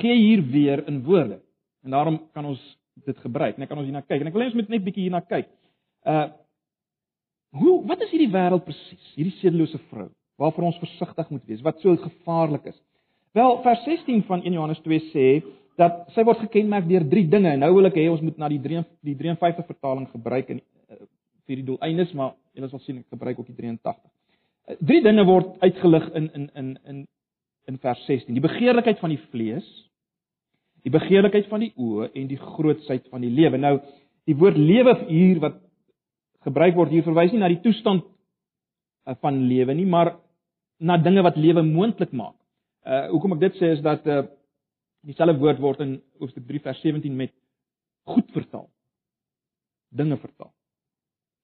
[0.00, 1.40] gee hier weer in woorde.
[1.84, 2.62] En daarom kan ons
[3.04, 3.58] dit gebruik.
[3.58, 5.50] Net kan ons hierna kyk en ek wil net met net bietjie hierna kyk.
[6.06, 6.30] Uh
[7.54, 9.10] hoe wat is hierdie wêreld presies?
[9.14, 10.08] Hierdie sedelose vrou
[10.42, 12.78] waarvoor ons versigtig moet wees, wat so gevaarlik is.
[13.38, 15.26] Wel, vers 16 van 1 Johannes 2 sê
[15.80, 17.56] dat sy word gekenmerk deur drie dinge.
[17.58, 21.00] Nou wil ek hê ons moet na die 3 die 53 vertaling gebruik in uh,
[21.48, 23.98] vir die doeleindes, maar julle sal sien ek gebruik ook die 83.
[23.98, 27.02] Uh, drie dinge word uitgelig in in in in
[27.72, 28.36] in vers 16.
[28.36, 29.66] Die begeerlikheid van die vlees,
[30.84, 33.58] die begeerlikheid van die oë en die grootsheid van die lewe.
[33.58, 33.78] Nou,
[34.28, 35.58] die woord lewe hier wat
[36.44, 40.14] gebruik word hier verwys nie na die toestand uh, van lewe nie, maar
[40.78, 42.36] na dinge wat lewe moontlik maak.
[42.84, 44.22] Uh hoekom ek dit sê is dat uh
[45.04, 47.32] dieselfde woord word in Hoofstuk 3 vers 17 met
[48.08, 48.68] goed vertaal.
[49.94, 50.52] Dinge vertaal.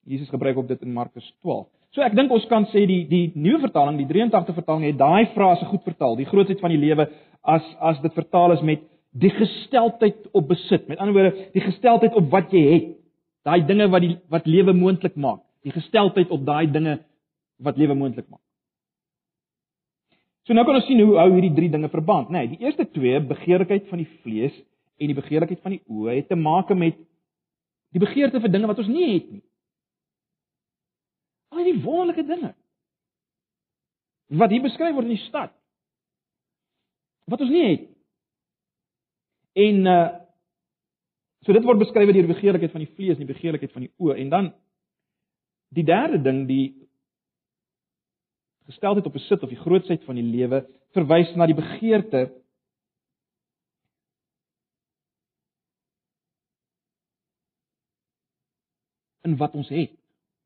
[0.08, 1.66] Jesus gebruik ook dit in Markus 12.
[1.94, 5.32] So ek dink ons kan sê die die nuwe vertaling, die 83 vertaling het daai
[5.34, 7.08] frase goed vertaal, die grootheid van die lewe
[7.42, 10.86] as as dit vertaal is met die gesteldheid op besit.
[10.88, 12.90] Met ander woorde, die gesteldheid op wat jy het.
[13.46, 15.42] Daai dinge wat die wat lewe moontlik maak.
[15.66, 17.00] Die gesteldheid op daai dinge
[17.58, 18.44] wat lewe moontlik maak.
[20.48, 22.44] So nou kan ons sien hoe hou hierdie drie dinge verband, nê?
[22.44, 24.56] Nee, die eerste twee, begeerlikheid van die vlees
[25.00, 26.96] en die begeerlikheid van die oë, het te maak met
[27.94, 29.44] die begeerte vir dinge wat ons nie het nie.
[31.50, 32.54] Al die wonderlike dinge
[34.30, 35.50] wat hier beskryf word in die stad
[37.30, 37.86] wat ons nie het.
[39.66, 40.00] En uh
[41.40, 43.94] so dit word beskryf deur die begeerlikheid van die vlees en die begeerlikheid van die
[43.96, 44.48] oë en dan
[45.72, 46.66] die derde ding, die
[48.70, 50.64] gesteldheid op besit of die grootsheid van die lewe
[50.96, 52.28] verwys na die begeerte
[59.26, 59.92] in wat ons het,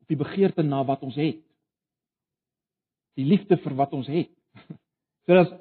[0.03, 1.41] op die begeerte na wat ons het.
[3.15, 4.33] Die liefde vir wat ons het.
[5.25, 5.55] So dat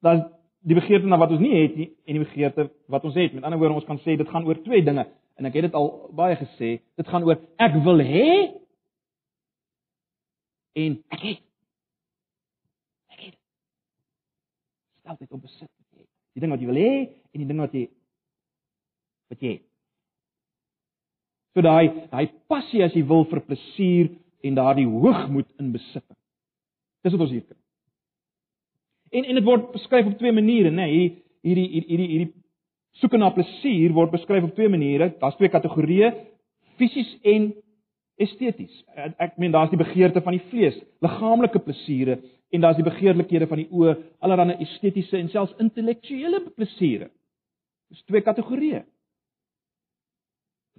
[0.00, 0.22] dan
[0.64, 3.34] die begeerte na wat ons nie het nie en die begeerte wat ons het.
[3.36, 5.04] Met ander woorde, ons kan sê dit gaan oor twee dinge
[5.36, 8.30] en ek het dit al baie gesê, dit gaan oor ek wil hê
[10.80, 11.44] en ek het
[15.10, 16.12] altyd op besit wat jy het.
[16.34, 16.92] Die ding wat jy wil hê
[17.34, 17.84] en die ding wat jy
[19.30, 19.66] wat jy het.
[21.54, 24.12] So daai daai passie as jy wil vir plesier
[24.46, 26.18] en daardie hoogmoed in besitting.
[27.04, 27.58] Dis wat ons hier kry.
[29.10, 30.86] En en dit word beskryf op twee maniere, né?
[30.86, 31.08] Nee,
[31.42, 32.32] hierdie hierdie hierdie hierdie
[33.00, 35.10] soeke na plesier word beskryf op twee maniere.
[35.18, 36.12] Daar's twee kategorieë:
[36.78, 37.50] fisies en
[38.20, 38.74] esteties.
[39.18, 42.20] Ek meen daar's die begeerte van die vlees, liggaamlike plesiere
[42.50, 47.10] en daar's die begeerlikhede van die oë, allerlei estetiese en selfs intellektuele plesiere.
[47.90, 48.82] Dis twee kategorieë.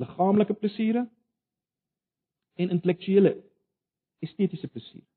[0.02, 1.06] Liggaamlike plesiere
[2.60, 3.38] en intellektuele
[4.20, 5.08] estetiese plesiere.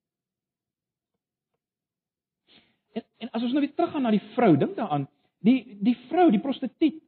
[2.94, 5.08] En, en as ons nou weer teruggaan na die vrou, dink daaraan,
[5.44, 7.00] die die vrou, die prostituut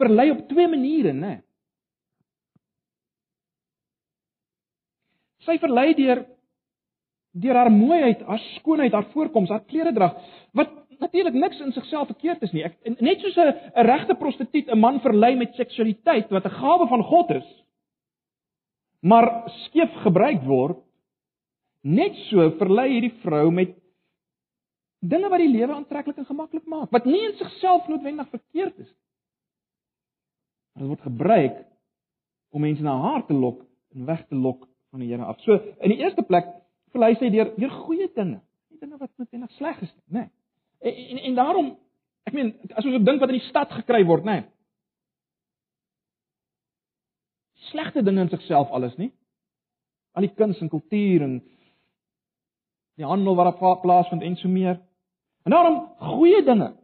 [0.00, 1.36] verlei op twee maniere, né?
[1.36, 1.40] Nee.
[5.46, 6.24] Sy verlei deur
[7.32, 10.16] deur haar mooiheid, haar skoonheid, haar voorkoms, haar kleredrag
[10.58, 12.64] wat natuurlik niks in sigself verkeerd is nie.
[12.66, 17.02] Ek net soos 'n regte prostituut 'n man verlei met seksualiteit wat 'n gawe van
[17.02, 17.48] God is,
[19.00, 20.78] maar skeef gebruik word,
[21.82, 23.76] net so verlei hierdie vrou met
[25.00, 28.86] dinge wat die lewe aantreklik en gemaklik maak, wat nie in sigself noodwendig verkeerd is
[28.86, 29.00] nie.
[30.78, 31.56] Dit word gebruik
[32.50, 33.64] om mense na haar te lok
[33.94, 35.40] en weg te lok van die Here af.
[35.40, 36.59] So in die eerste plek
[36.94, 40.26] verlei sy deur deur goeie dinge, nie dinge wat noodwendig sleg is nie, nê.
[40.80, 41.70] En, en en daarom
[42.28, 44.42] ek meen as ons dink wat in die stad gekry word, nê.
[47.70, 49.12] Slegte dinge in sigself alles nie.
[50.16, 51.38] Al die kuns en kultuur en
[52.98, 54.80] die handel wat op plaas vind en so meer.
[55.46, 56.74] En daarom goeie dinge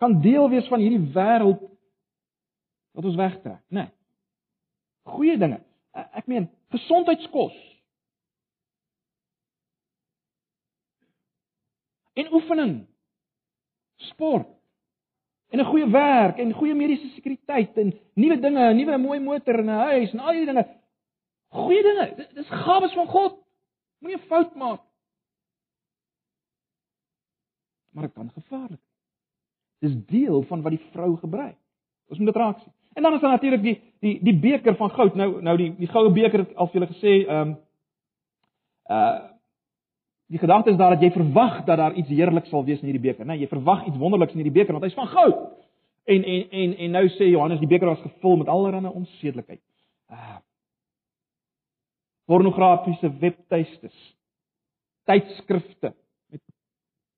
[0.00, 1.60] kan deel wees van hierdie wêreld
[2.96, 3.86] wat ons wegtrek, nê.
[5.10, 5.60] Goeie dinge.
[5.92, 7.56] Ek meen gesondheidskos.
[12.20, 12.74] En oefening.
[14.10, 14.48] Sport.
[15.50, 19.58] En 'n goeie werk en goeie mediese sekuriteit en nuwe dinge, 'n nuwe mooi motor
[19.58, 20.66] en 'n huis en al die dinge.
[21.48, 22.28] Goeie dinge.
[22.34, 23.34] Dis gawes van God.
[23.98, 24.80] Moenie 'n fout maak.
[27.90, 29.92] Maar dit kan gevaarlik wees.
[29.92, 31.56] Dis deel van wat die vrou gebruik.
[32.08, 32.72] Ons moet dit raak sien.
[32.92, 35.14] En dan is daar natuurlik die die die beker van goud.
[35.14, 37.58] Nou nou die die goue beker het al vir julle gesê, ehm um,
[38.90, 39.30] uh
[40.30, 43.02] die gedagte is daar dat jy verwag dat daar iets heerliks sal wees in hierdie
[43.02, 43.34] beker, né?
[43.34, 45.40] Nee, jy verwag iets wonderliks in hierdie beker want hy's van goud.
[46.06, 49.64] En en en en nou sê Johannes die beker was gevul met allerlei onsedelikheid.
[50.10, 50.38] Uh
[52.30, 53.94] pornografiese webtuistes,
[55.02, 55.94] tydskrifte
[56.30, 56.40] met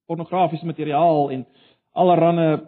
[0.09, 1.42] pornografiese materiaal en
[1.92, 2.62] allerlei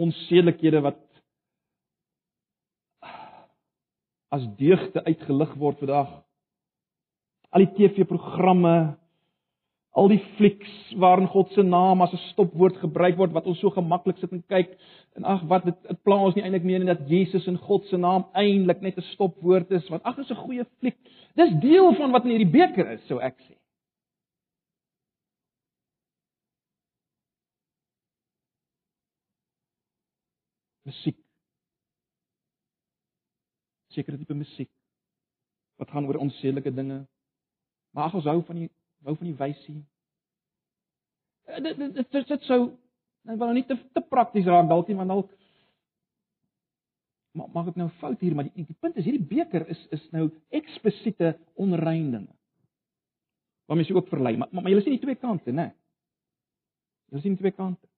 [0.00, 1.02] onsedelikhede wat
[4.32, 6.25] as deugde uitgelig word vandag.
[7.50, 8.96] Al die TV-programme,
[9.96, 13.70] al die flieks waarin God se naam as 'n stopwoord gebruik word wat ons so
[13.70, 14.76] gemaklik sit en kyk
[15.16, 17.86] en ag wat dit dit pla ons nie eintlik meer en dat Jesus in God
[17.86, 20.98] se naam eintlik net 'n stopwoord is want ag is 'n goeie fliek.
[21.34, 23.56] Dis deel van wat in hierdie beker is, sou ek sê.
[30.84, 31.16] Musiek.
[33.88, 34.70] Sekere tipe musiek
[35.78, 37.06] wat gaan oor onsedelike dinge.
[37.96, 38.70] Maar ag ons hou van die
[39.08, 39.78] hou van die wysie.
[41.48, 42.60] Eh, dit dit dit dit sou
[43.24, 45.32] nou wel nie te te prakties raak dalk nie want dalk
[47.36, 50.04] maar mag ek nou fout hier maar die, die punt is hierdie beker is is
[50.12, 50.28] nou
[50.60, 52.34] eksplisiete onrein dinge.
[53.66, 55.70] Waar mens ook verlei, maar maar, maar jy sien die twee kante, né?
[57.16, 57.88] Jy sien die twee kante.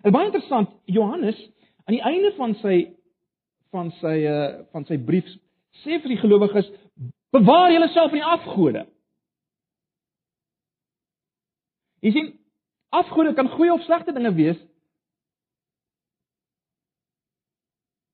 [0.00, 1.38] En baie interessant, Johannes
[1.84, 2.76] aan die einde van sy
[3.76, 5.28] van sy uh van sy brief
[5.84, 6.72] sê vir die gelowiges
[7.30, 8.86] bewaar julleself van die afgode.
[12.00, 12.28] Jy sien,
[12.88, 14.58] afgode kan goeie of slegte dinge wees.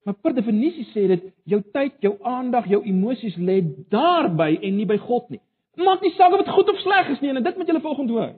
[0.07, 3.59] Maar per definisie sê dit jou tyd, jou aandag, jou emosies lê
[3.91, 5.41] daarby en nie by God nie.
[5.83, 8.15] Maak nie saak of dit goed of sleg is nie en dit moet julle volgende
[8.15, 8.35] hoor.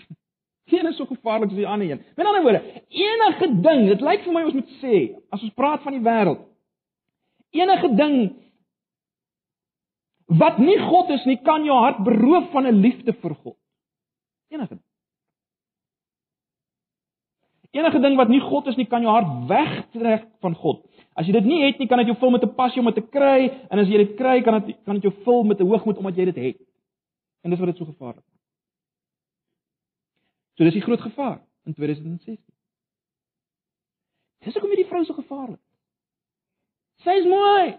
[0.70, 2.02] Geen is so gevaarlik as die ander een.
[2.16, 5.00] Met ander woorde, enige ding, dit lyk vir my ons moet sê,
[5.32, 6.44] as ons praat van die wêreld,
[7.56, 8.18] enige ding
[10.38, 13.56] wat nie God is nie, kan jou hart beroof van 'n liefde vir God.
[14.48, 14.82] Enige ding.
[17.70, 20.84] Enige ding wat nie God is nie, kan jou hart wegtrek van God.
[21.14, 22.94] As jy dit nie het nie, kan dit jou vul met 'n passie om dit
[22.94, 25.66] te kry, en as jy dit kry, kan dit kan dit jou vul met 'n
[25.66, 26.60] hoogmoed omdat jy dit het.
[27.42, 28.34] En dis wat dit so gevaarlik maak.
[30.54, 32.38] So dis die groot gevaar in 2016.
[34.44, 35.60] Dis hoekom hierdie vrou so gevaarlik.
[37.02, 37.74] Sy is mooi.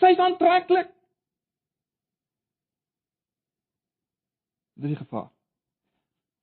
[0.00, 0.88] Sy is aantreklik.
[4.80, 5.28] Dis die gevaar.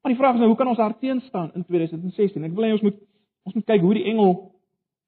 [0.01, 2.43] Maar die vraag is nou, hoe kan ons haar teenstaan in 2016?
[2.45, 2.99] Ek wil hê ons moet
[3.47, 4.33] ons moet kyk hoe die engel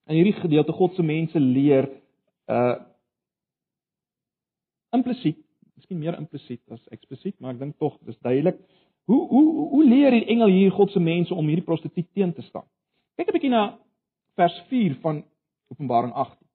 [0.09, 1.89] in hierdie gedeelte God se mense leer
[2.49, 2.77] uh
[4.95, 5.37] implisiet,
[5.77, 8.57] miskien meer implisiet as eksplisiet, maar ek dink tog dis duidelik.
[9.05, 12.41] Hoe hoe hoe leer die engel hier God se mense om hierdie prostituut teen te
[12.47, 12.65] staan?
[13.19, 13.77] Kyk 'n bietjie na
[14.35, 15.23] vers 4 van
[15.69, 16.48] Openbaring 8.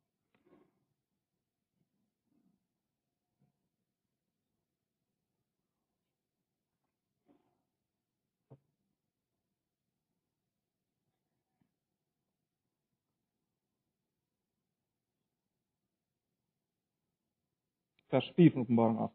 [18.14, 19.12] Vers 4 van Openbaring 8.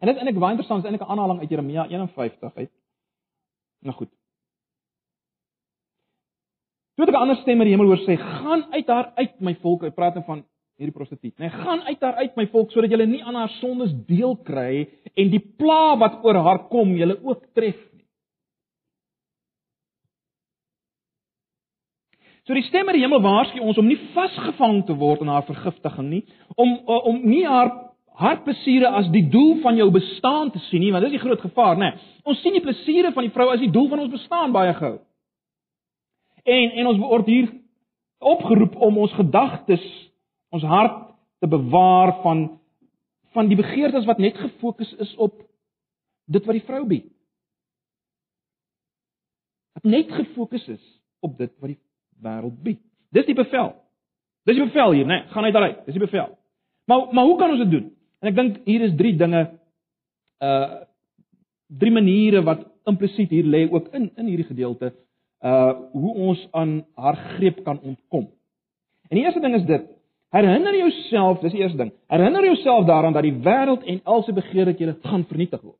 [0.00, 2.72] En dit is eintlik baie interessant, is eintlik 'n aanhaling uit Jeremia 51 uit.
[3.84, 4.12] Nou goed.
[6.94, 9.54] Toe het 'n ander stem in die hemel hoor sê: "Gaan uit haar uit my
[9.54, 10.44] volk." Hy praat dan van
[10.76, 11.38] hierdie prostituut.
[11.38, 14.88] Nee, gaan uit haar uit my volk sodat julle nie aan haar sondes deel kry
[15.14, 18.06] en die pla wat oor haar kom julle ook tref nie.
[22.50, 25.44] So die stem in die hemel waarsku ons om nie vasgevang te word in haar
[25.46, 26.24] vergiftiging nie,
[26.58, 27.68] om om nie haar
[28.18, 31.78] hartplesiere as die doel van jou bestaan te sien nie, want dis die groot gevaar,
[31.78, 31.92] né?
[31.92, 32.08] Nee.
[32.26, 34.96] Ons sien die plesiere van die vrou as die doel van ons bestaan baie gou.
[36.42, 37.52] En en ons word hier
[38.32, 39.84] opgeroep om ons gedagtes,
[40.50, 40.96] ons hart
[41.38, 42.42] te bewaar van
[43.30, 45.38] van die begeertes wat net gefokus is op
[46.26, 47.06] dit wat die vrou bied.
[49.78, 50.82] Wat net gefokus is
[51.22, 51.78] op dit wat die
[52.22, 52.80] wêreld bied.
[53.12, 53.72] Dis die bevel.
[54.48, 55.20] Dis die bevel hier, né?
[55.20, 55.84] Nee, gaan uit daaruit.
[55.86, 56.38] Dis die bevel.
[56.90, 57.90] Maar maar hoe kan ons dit doen?
[58.20, 59.46] En ek dink hier is drie dinge
[60.44, 60.80] uh
[61.70, 64.92] drie maniere wat implisiet hier lê ook in in hierdie gedeelte
[65.44, 68.26] uh hoe ons aan haar greep kan ontkom.
[69.08, 69.86] En die eerste ding is dit:
[70.30, 71.92] herinner jouself, dis die eerste ding.
[72.06, 75.78] Herinner jouself daaraan dat die wêreld en al sy begeerlikhede gaan vernietig word.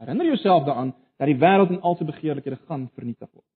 [0.00, 3.46] Herinner jouself daaraan dat die wêreld en al sy begeerlikhede gaan vernietig word.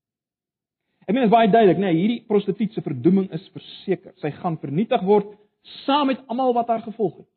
[1.07, 1.92] Ek meen dit is baie duidelik, né?
[1.92, 4.14] Nee, hierdie prostituut se verdoeming is verseker.
[4.19, 5.31] Sy gaan vernietig word
[5.85, 7.29] saam met almal wat haar gevolg het.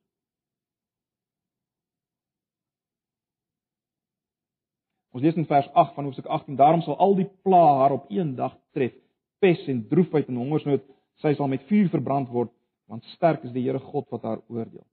[5.14, 8.10] Ons lees in vers 8 van Hoofstuk 18: Daarom sal al die pla haar op
[8.14, 8.94] een dag tref,
[9.42, 10.86] pes en droefheid en hongersnood,
[11.22, 12.52] sy sal met vuur verbrand word,
[12.90, 14.86] want sterk is die Here God wat haar oordeel.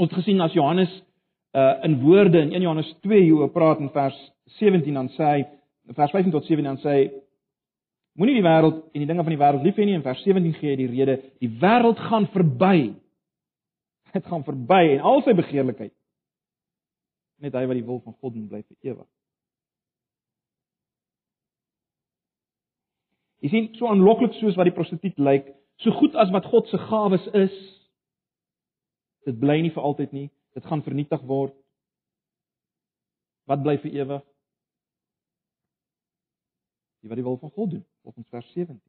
[0.00, 0.90] Ons gesien as Johannes
[1.54, 4.18] uh in woorde in 1 Johannes 2 hoe praat in vers
[4.60, 5.40] 17 dan sê hy
[5.96, 7.08] vers 15 tot 17 dan sê hy
[8.18, 10.58] moenie die wêreld en die dinge van die wêreld lief hê nie en vers 17
[10.58, 12.76] gee hy die rede die wêreld gaan verby
[14.10, 15.94] dit gaan verby en al sy begeerlikheid
[17.40, 19.08] net hy wat die wil van God doen bly vir ewig.
[23.40, 25.48] Jy sien, so aanloklik soos wat die prostituut lyk,
[25.80, 27.54] so goed as wat God se gawes is,
[29.24, 30.26] dit bly nie vir altyd nie.
[30.56, 31.54] Dit gaan vernietig word.
[33.48, 34.24] Wat bly vir ewig?
[37.00, 38.80] Die wat die wil van God doen, volgens vers 17.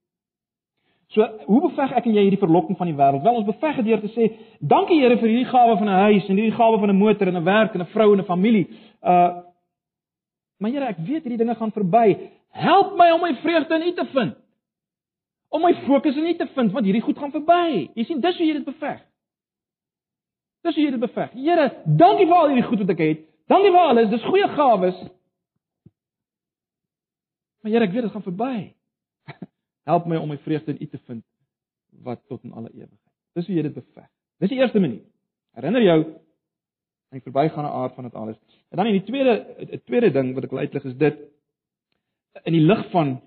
[1.12, 3.24] So, hoe beveg ek en jy hierdie verlokking van die wêreld?
[3.24, 6.28] Wel, ons beveg dit deur te sê, dankie Here vir hierdie gawe van 'n huis
[6.30, 8.67] en hierdie gawe van 'n motor en 'n werk en 'n vrou en 'n familie.
[9.04, 9.52] Uh
[10.62, 12.30] Maar Here, ek weet hierdie dinge gaan verby.
[12.54, 14.36] Help my om my vreugde in U te vind.
[15.50, 17.89] Om my fokus in U te vind, want hierdie goed gaan verby.
[17.97, 19.00] Jy sien, dis hoe jy dit beveg.
[20.62, 21.32] Dis hoe jy dit beveg.
[21.34, 23.26] Here, dankie vir al hierdie goed wat ek het.
[23.50, 24.12] Dankie vir alles.
[24.13, 25.02] Dis goeie gawes.
[27.62, 28.56] Maar Here, ek weet dit gaan verby.
[29.89, 31.26] Help my om my vreugde in U te vind
[32.06, 33.13] wat tot in alle ewigheid.
[33.38, 34.08] Dis hoe jy dit beveg.
[34.41, 35.04] Dis die eerste manier.
[35.58, 36.00] Herinner jou
[37.12, 38.39] aan die verbygaande aard van dit alles.
[38.71, 39.34] En dan in die tweede
[39.67, 41.19] 'n tweede ding wat ek wil uitlig is dit
[42.47, 43.19] in die lig van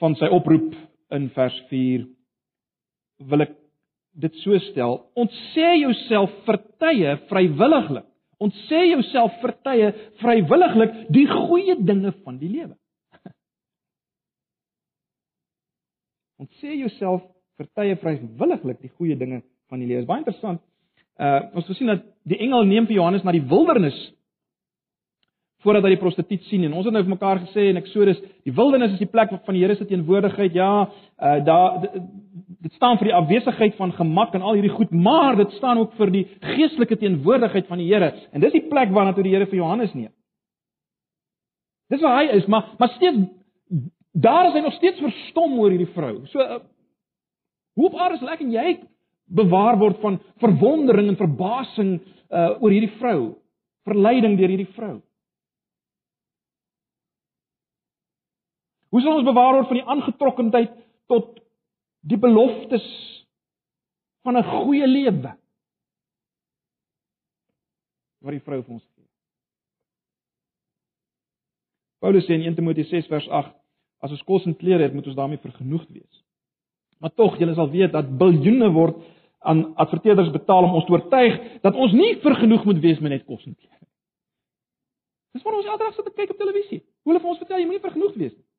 [0.00, 0.74] van sy oproep
[1.14, 2.06] in vers 4
[3.30, 3.54] wil ek
[4.20, 8.09] dit so stel ontsê jouself vir tye vrywilliglik
[8.40, 9.88] ontsê jouself vir tye
[10.22, 12.74] vrywilliglik die goeie dinge van die lewe.
[16.42, 17.22] Ontsê jouself
[17.60, 20.06] vir tye vrywilliglik die goeie dinge van die lewe.
[20.08, 20.62] Baie interessant.
[21.20, 23.98] Uh ons gesien dat die engel neem vir Johannes na die wildernis
[25.64, 28.54] voordat hy die prostituut sien en ons het nou vir mekaar gesê in Eksodus die
[28.56, 30.56] wildernis is die plek van die Here se teenwoordigheid.
[30.56, 31.82] Ja uh daar
[32.60, 35.92] dit staan vir die afwesigheid van gemak en al hierdie goed maar dit staan ook
[35.98, 38.12] vir die geestelike teenwoordigheid van die Here.
[38.32, 40.12] En dis die plek waarna toe die Here vir Johannes neem.
[41.90, 43.28] Dis waar hy is maar maar steeds
[44.12, 46.24] daar is hy nog steeds verstom oor hierdie vrou.
[46.32, 46.62] So uh,
[47.76, 48.78] hoe op aarde sal ek en jy
[49.30, 51.92] bewaar word van verwondering en verbasing
[52.30, 53.36] uh oor hierdie vrou?
[53.84, 55.00] Verleiding deur hierdie vrou
[58.90, 60.72] Hoe sal ons bewaar word van die aangetrokkenheid
[61.10, 61.36] tot
[62.10, 62.86] die beloftes
[64.26, 65.36] van 'n goeie lewe?
[68.20, 69.06] Wat die vrou vir ons gee.
[72.00, 73.54] Paulus sê in 1 Timoteus 6 vers 8:
[74.00, 76.24] As ons kos en klere het, moet ons daarmee vergenoegd wees.
[76.98, 78.96] Maar tog, julle sal weet dat biljoene word
[79.40, 83.24] aan adverteerders betaal om ons te oortuig dat ons nie vergenoeg moet wees met net
[83.24, 83.86] kos en klere.
[85.32, 86.80] Dis wat ons elke dag sit te kyk op televisie.
[87.02, 88.49] Hoe hulle vir ons vertel jy moenie vergenoegd wees nie.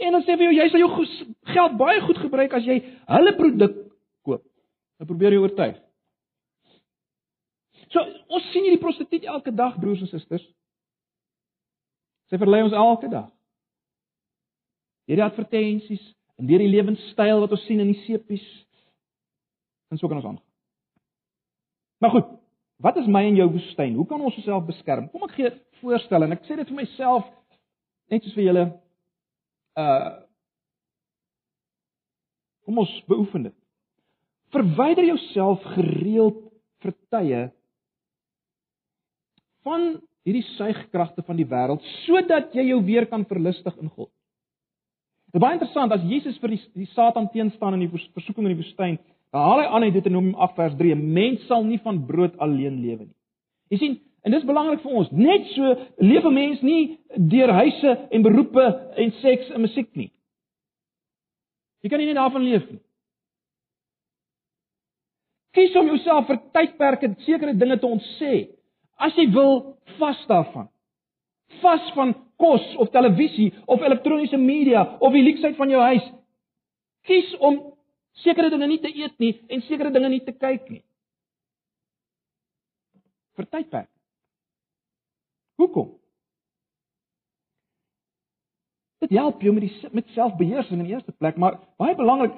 [0.00, 0.90] En dan sê vir jou jy sal jou
[1.52, 2.78] geld baie goed gebruik as jy
[3.10, 3.76] hulle produk
[4.24, 4.44] koop.
[4.98, 5.76] Dan probeer jy oortuig.
[7.90, 10.46] So ons sien hierdie prostituut elke dag broers en susters.
[12.30, 13.28] Sy verlei ons elke dag.
[15.10, 16.02] Hierdie advertensies
[16.38, 18.44] en deur die lewenstyl wat ons sien in die sepies
[19.90, 20.38] en so kan ons aan.
[22.00, 22.28] Maar goed,
[22.80, 23.96] wat is my en jou woestyn?
[23.98, 25.10] Hoe kan ons osself beskerm?
[25.10, 27.26] Kom ek gee 'n voorstel en ek sê dit vir myself
[28.10, 28.64] net soos vir julle
[29.78, 30.26] uh
[32.70, 33.54] Kom ons beoefen dit.
[34.54, 36.36] Verwyder jouself gereeld
[36.84, 37.40] vir tye
[39.66, 39.86] van
[40.22, 44.10] hierdie suigkragte van die wêreld sodat jy jou weer kan verlustig in God.
[45.30, 48.54] Dit is baie interessant as Jesus vir die, die Satan teenstaan in die versoeking in
[48.54, 51.78] die woestyn, dan haal hy aan uit Deuteronomium 8 vers 3: "En mens sal nie
[51.84, 53.16] van brood alleen lewe nie."
[53.70, 55.10] Jy sien, En dis belangrik vir ons.
[55.16, 60.12] Net so leef 'n mens nie deur huise en beroepe en seks en musiek nie.
[61.82, 62.80] Jy kan nie net daarvan leef nie.
[65.56, 68.34] Kies om jouself vir tydperke sekere dinge te ontsê.
[68.98, 70.68] As jy wil vas daarvan.
[71.62, 76.06] Vas van kos of televisie of elektroniese media of die leksheid van jou huis.
[77.08, 77.58] Kies om
[78.12, 80.84] sekere dinge nie te eet nie en sekere dinge nie te kyk nie.
[83.36, 83.99] Vir tydperke.
[85.60, 85.90] Hoekom?
[89.00, 92.34] Dit help jou met die met selfbeheersing in die eerste plek, maar baie belangrik,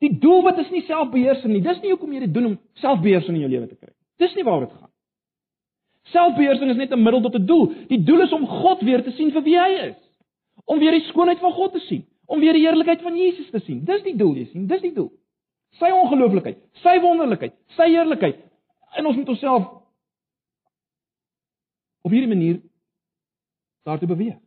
[0.00, 1.60] die doelwit is nie selfbeheersing nie.
[1.64, 3.92] Dis nie hoekom jy dit doen om selfbeheersing in jou lewe te kry.
[4.22, 4.90] Dis nie waaroor dit gaan.
[6.12, 7.66] Selfbeheersing is net 'n middel tot 'n doel.
[7.88, 10.00] Die doel is om God weer te sien vir wie hy is.
[10.64, 13.60] Om weer die skoonheid van God te sien, om weer die heerlikheid van Jesus te
[13.60, 13.84] sien.
[13.84, 15.12] Dis die doel, jy sien, dis die doel.
[15.78, 18.36] Sy ongelooflikheid, sy wonderlikheid, sy heerlikheid.
[18.96, 19.81] En ons moet onsself
[22.02, 22.60] op hierdie manier
[23.86, 24.38] daartoe beweeg.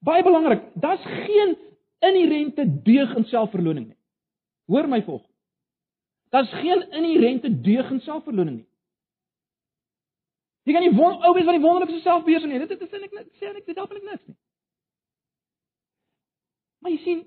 [0.00, 1.56] Baie belangrik, daar's geen
[2.00, 3.98] inherente deug in selfverloning nie.
[4.70, 5.24] Hoor my volg.
[6.32, 8.68] Daar's geen inherente deug in selfverloning nie.
[10.68, 12.68] Jy kan nie won ou wees wat die wonderlikste selfbeheersing het.
[12.68, 14.38] Dit is eintlik net sê ek dit help eintlik niks nie.
[16.80, 17.22] Maar jy sien,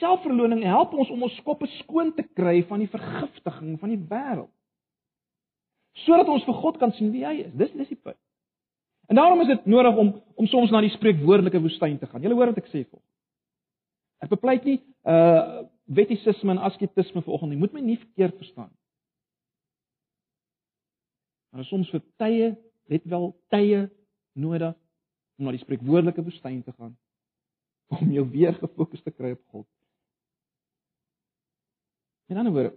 [0.00, 4.50] selfverloning help ons om ons koppe skoon te kry van die vergiftiging van die wêreld
[6.04, 7.52] sodat ons vir God kan sien wie hy is.
[7.56, 8.18] Dis dis die punt.
[9.06, 12.22] En daarom is dit nodig om om soms na die spreekwoordelike woestyn te gaan.
[12.22, 13.00] Julle hoor wat ek sê vir.
[14.24, 17.60] Ek bepleit nie uh wettisisme en asketisme vanoggend nie.
[17.60, 18.72] Moet my nie verkeerd verstaan.
[21.54, 22.48] Maar soms vir tye,
[22.90, 23.84] let wel tye
[24.34, 24.74] nodig
[25.38, 26.96] om na die spreekwoordelike woestyn te gaan
[27.94, 29.66] om jou weer gefokus te kry op God.
[32.26, 32.74] In ander woorde,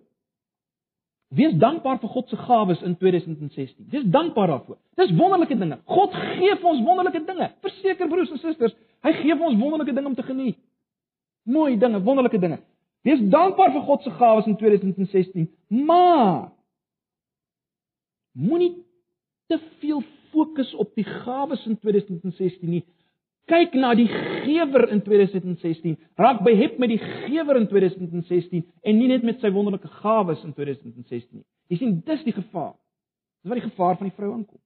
[1.30, 3.86] wees dankbaar vir God se gawes in 2016.
[3.90, 4.78] Wees dankbaar daarvoor.
[4.98, 5.78] Dis wonderlike dinge.
[5.86, 7.52] God gee vir ons wonderlike dinge.
[7.62, 8.76] Verseker broers en susters,
[9.06, 10.58] hy gee vir ons wonderlike dinge om te geniet.
[11.50, 12.60] Mooi dinge, wonderlike dinge.
[13.08, 15.48] Wees dankbaar vir God se gawes in 2016,
[15.86, 16.50] maar
[18.34, 18.74] moenie
[19.48, 20.02] te veel
[20.34, 22.84] fokus op die gawes in 2016 nie.
[23.50, 25.98] Kyk na die gewer in 2016.
[26.20, 30.54] Raak behep met die gewer in 2016 en nie net met sy wonderlike gawes in
[30.54, 31.48] 2016 nie.
[31.70, 32.76] Jy sien, dis die gevaar.
[33.42, 34.62] Dis wat die gevaar van die vrou aankom.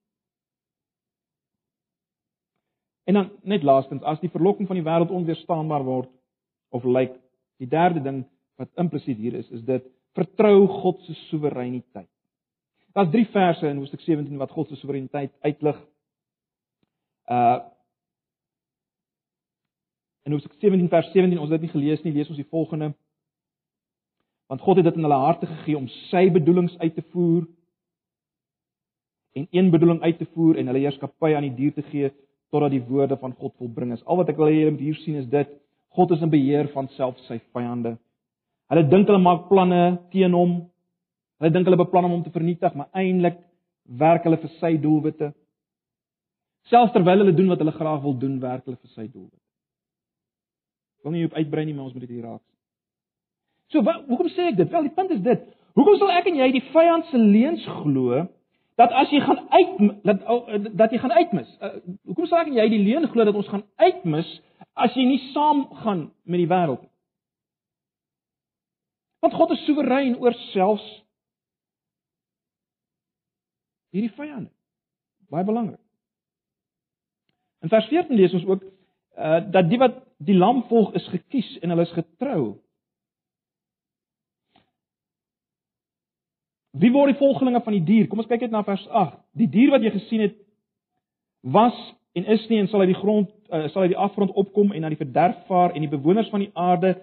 [3.04, 6.12] En dan net laastens, as die verlokking van die wêreld onweerstaanbaar word
[6.72, 7.18] of lyk,
[7.60, 8.24] die derde ding
[8.60, 9.84] wat implisiet hier is, is dit
[10.16, 12.10] vertrou God se soewereiniteit.
[12.94, 15.80] Daar's drie verse in Hoofstuk 17 wat God se soewereiniteit uitlig.
[17.32, 17.70] Uh
[20.24, 22.94] In Hoofstuk 17 vers 17, ons het dit nie gelees nie, lees ons die volgende.
[24.52, 27.46] Want God het dit in hulle harte gegee om sy bedoelings uit te voer
[29.34, 32.12] en een bedoeling uit te voer en hulle heerskappy aan die dier te gee
[32.54, 34.04] totdat die woorde van God volbring is.
[34.06, 35.50] Al wat ek wil hê julle moet hier sien is dit
[35.98, 37.96] God is in beheer van self sy vyande.
[38.70, 39.82] Hulle dink hulle maak planne
[40.14, 40.62] teen hom,
[41.44, 43.42] Hulle dink hulle beplan om hom te vernietig, maar eintlik
[44.00, 45.34] werk hulle vir sy doelwitte.
[46.72, 49.43] Selfs terwyl hulle doen wat hulle graag wil doen, werk hulle vir sy doelwitte.
[51.04, 52.42] Wil nie op uitbrei nie, maar ons moet dit hier raak.
[53.74, 54.70] So, wat, hoekom sê ek dit?
[54.72, 55.44] Wel, die punt is dit.
[55.78, 58.24] Hoekom sal ek en jy die vyand se leuns glo
[58.80, 60.24] dat as jy gaan uit dat
[60.80, 61.50] dat jy gaan uitmis?
[61.60, 61.76] Uh,
[62.10, 64.30] hoekom sal ek en jy die leuen glo dat ons gaan uitmis
[64.80, 66.92] as jy nie saam gaan met die wêreld nie?
[69.26, 70.86] Want God is soewerein oor selfs
[73.94, 74.52] hierdie vyande.
[75.34, 75.82] Baie belangrik.
[77.64, 78.66] In vers 14 lees ons ook
[79.18, 82.44] uh dat die wat die lam volg is gekies en hulle is getrou.
[86.74, 88.08] Wie word die volgelinge van die dier?
[88.08, 89.20] Kom ons kyk net na vers 8.
[89.38, 90.40] Die dier wat jy gesien het
[91.42, 91.78] was
[92.18, 94.82] en is nie en sal uit die grond uh, sal uit die afgrond opkom en
[94.82, 96.96] na die verderf vaar en die bewoners van die aarde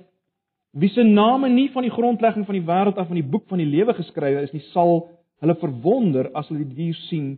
[0.70, 3.58] wie se name nie van die grondlegging van die wêreld af van die boek van
[3.58, 5.08] die lewe geskrywe is nie sal
[5.40, 7.32] Hulle verwonder as hulle die dier sien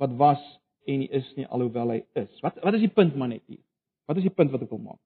[0.00, 0.42] wat was
[0.86, 2.30] en nie is nie alhoewel hy is.
[2.44, 3.62] Wat wat is die punt maar net hier?
[4.10, 4.98] Wat is die punt wat ek wil maak?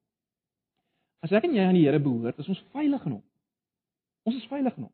[1.25, 3.25] As ek en jy aan die Here behoort, is ons veilig in hom.
[4.25, 4.93] Ons is veilig in hom.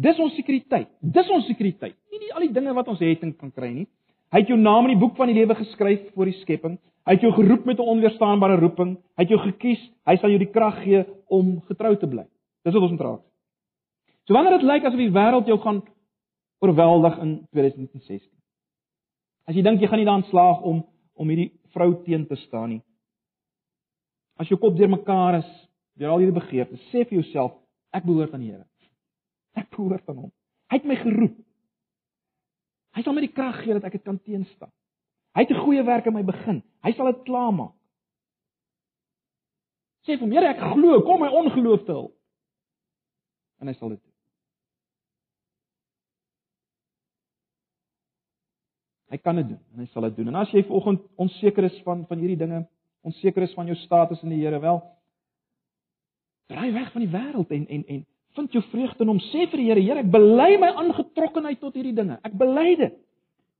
[0.00, 0.88] Dis ons sekuriteit.
[1.04, 1.96] Dis ons sekuriteit.
[2.08, 3.84] Nie nie al die dinge wat ons het en kan kry nie.
[4.32, 6.78] Hy het jou naam in die boek van die lewe geskryf voor die skepping.
[7.04, 8.96] Hy het jou geroep met 'n onweerstaanbare roeping.
[9.16, 9.82] Hy het jou gekies.
[10.08, 12.24] Hy sal jou die krag gee om getrou te bly.
[12.64, 13.22] Dis wat ons moet raak.
[14.24, 15.82] So wanneer dit lyk asof die wêreld jou gaan
[16.60, 18.30] oorweldig in 2016.
[19.46, 20.84] As jy dink jy gaan nie daan slaag om
[21.14, 22.82] om hierdie vrou teen te staan nie.
[24.40, 25.48] As jou kop deurmekaar is,
[26.00, 27.56] deur al hierdie begeertes, sê vir jouself,
[27.92, 28.66] ek behoort aan die Here.
[29.58, 30.32] Ek behoort aan hom.
[30.72, 31.36] Hy het my geroep.
[32.96, 34.72] Hy sal my die krag gee dat ek dit kan teenstaan.
[35.36, 36.62] Hy het 'n goeie werk in my begin.
[36.84, 37.74] Hy sal dit klaarmaak.
[40.04, 42.16] Sê vir hom, Here, ek glo, kom my ongeloof te help.
[43.60, 44.12] En hy sal dit doen.
[49.12, 50.28] Hy kan dit doen en hy sal dit doen.
[50.28, 52.62] En as jy vanoggend onseker is van van hierdie dinge,
[53.02, 54.80] onseker is van jou status in die Here, wel
[56.52, 59.20] draai weg van die wêreld en en en vind jou vreugde in hom.
[59.30, 62.18] Sê vir die Here, Here, ek bely my aangetrokkenheid tot hierdie dinge.
[62.24, 62.96] Ek bely dit.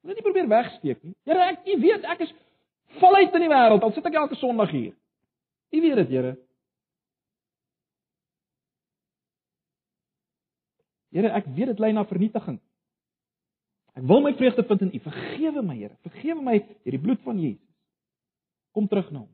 [0.03, 1.15] Moenie nie probeer wegsteek nie.
[1.29, 2.33] Here, ek u weet ek is
[3.01, 3.85] voluit in die wêreld.
[3.85, 4.95] Al sit ek elke Sondag hier.
[5.73, 6.35] U weet dit, Here.
[11.13, 12.59] Here, ek weet dit lei na vernietiging.
[13.93, 15.03] Ek wil my vreugde vind in U.
[15.05, 15.97] Vergewe my, Here.
[16.09, 17.72] Vergewe my deur die bloed van Jesus.
[18.73, 19.31] Kom terug na hom.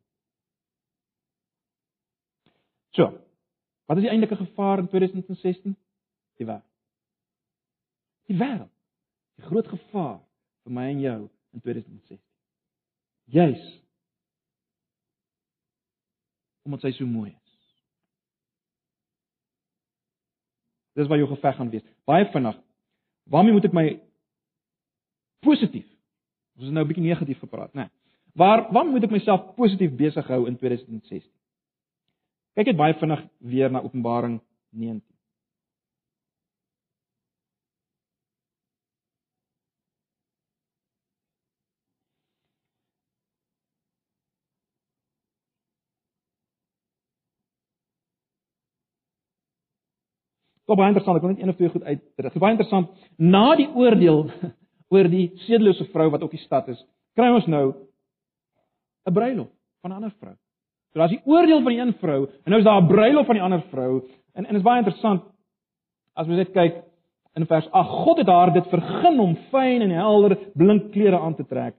[2.91, 3.11] So.
[3.89, 5.76] Wat is die eintlike gevaar in 2016?
[6.36, 6.64] Die wêreld.
[8.28, 8.72] Die wêreld.
[9.39, 10.18] Die groot gevaar
[10.66, 11.20] vir my en jou
[11.57, 12.20] in 2016.
[13.32, 13.62] Juis.
[16.68, 17.55] Omdat hy so mooi is.
[20.99, 21.86] Dis waar jou geveg gaan wees.
[22.05, 22.59] Baie vinnig.
[23.30, 23.86] Waarmee moet ek my
[25.47, 25.86] positief.
[26.59, 27.86] Ons is nou 'n bietjie negatief gepraat, né?
[27.86, 27.98] Nee.
[28.39, 31.24] Waar waar moet ek myself positief besig hou in 2016?
[32.55, 34.36] Kyk net baie vinnig weer na Openbaring
[34.70, 35.03] 19.
[50.68, 52.39] Dit baie interessant, ek wil net een of twee goed uitrig.
[52.39, 52.95] Baie interessant.
[53.16, 54.28] Na die oordeel
[54.95, 56.78] oor die sedelose vrou wat op die stad is,
[57.18, 57.64] kry ons nou
[59.09, 59.51] 'n bruilof
[59.83, 60.37] van 'n ander vrou.
[60.93, 63.35] So daar's die oordeel van die een vrou en nou is daar 'n bruilof van
[63.35, 64.03] die ander vrou.
[64.35, 65.23] En en dit is baie interessant
[66.15, 66.85] as ons net kyk
[67.35, 67.89] in vers 8.
[67.89, 71.75] God het haar dit vergun om fyn en helder blink klere aan te trek.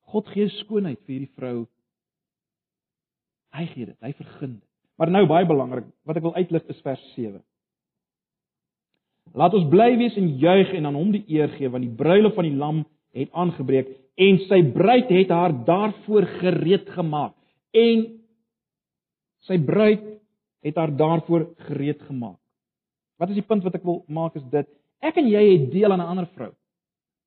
[0.00, 1.66] God gee skoonheid vir hierdie vrou.
[3.56, 4.68] Hy gee dit, hy vergun dit.
[4.96, 7.42] Maar nou baie belangrik, wat ek wil uitlig is vers 7.
[9.36, 12.36] Laat ons bly wees en juig en aan hom die eer gee want die bruilof
[12.38, 12.84] van die lam
[13.16, 17.34] het aangebreek en sy bruid het haar daarvoor gereed gemaak.
[17.76, 18.06] En
[19.48, 20.04] sy bruid
[20.66, 22.40] het haar daarvoor gereed gemaak.
[23.20, 24.68] Wat is die punt wat ek wil maak is dit
[25.04, 26.52] ek en jy het deel aan 'n ander vrou.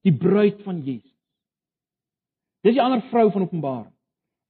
[0.03, 1.15] Die bruid van Jesus.
[2.63, 3.93] Dis die ander vrou van Openbaring.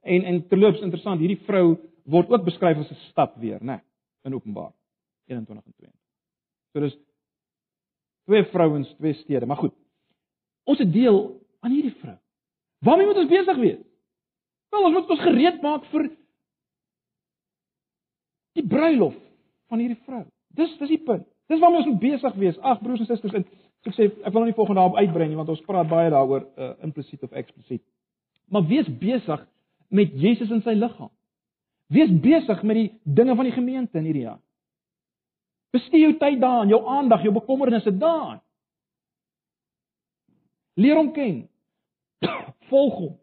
[0.02, 3.82] En en terloops interessant, hierdie vrou word ook beskryf as 'n stad weer, né,
[4.24, 4.80] in Openbaring
[5.28, 6.00] 21 en 22.
[6.74, 6.98] So dis
[8.26, 9.74] twee vrouens, twee stede, maar goed.
[10.70, 11.20] Ons het deel
[11.66, 12.16] aan hierdie vrou.
[12.86, 13.80] Waarmee moet ons besig wees?
[14.70, 16.10] Wel, ons moet ons gereed maak vir
[18.58, 19.16] die bruilof
[19.72, 20.24] van hierdie vrou.
[20.58, 21.26] Dis dis die punt.
[21.50, 22.60] Dis waarmee ons moet besig wees.
[22.62, 23.46] Ag broers en susters, en
[23.84, 26.12] so ek sê ek wil nou nie volgende daarop uitbrei nie want ons praat baie
[26.14, 27.84] daaroor uh, implisiet of eksplisiet.
[28.50, 29.46] Maar wees besig
[29.90, 31.12] met Jesus in sy liggaam.
[31.90, 34.42] Wees besig met die dinge van die gemeente in hierdie jaar.
[35.74, 38.42] Bestee jou tyd daaraan, jou aandag, jou bekommernisse daaraan.
[40.80, 41.42] Leer hom ken.
[42.72, 43.16] Volg hom.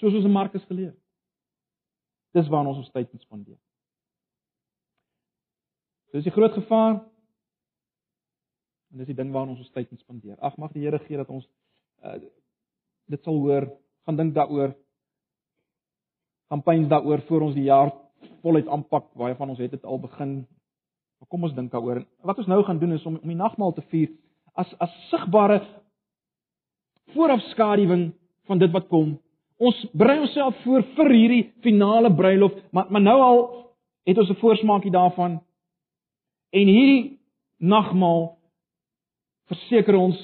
[0.00, 0.94] Soos ons in Markus geleer.
[2.36, 3.58] Dis waar ons ons tyd moet spandeer.
[6.14, 7.00] Dis die groot gevaar.
[8.90, 10.38] En dis die ding waarna ons ons tyd moet spandeer.
[10.38, 11.46] Ag mag die Here gee dat ons
[12.06, 12.16] uh,
[13.10, 13.66] dit sal hoor,
[14.06, 14.76] gaan dink daaroor.
[16.50, 17.92] Kampanje daaroor voor ons die jaar
[18.44, 19.10] voluit aanpak.
[19.18, 20.40] Baie van ons het dit al begin.
[21.18, 22.04] Maar kom ons dink daaroor.
[22.26, 24.14] Wat ons nou gaan doen is om om die nagmaal te vier
[24.60, 25.60] as as sigbare
[27.14, 28.10] voorafskaduwing
[28.48, 29.14] van dit wat kom.
[29.60, 33.40] Ons berei onsself voor vir hierdie finale bruilof, maar maar nou al
[34.08, 35.40] het ons 'n voorsmaakie daarvan.
[36.52, 37.18] En hierdie
[37.58, 38.38] nagmaal
[39.50, 40.18] verseker ons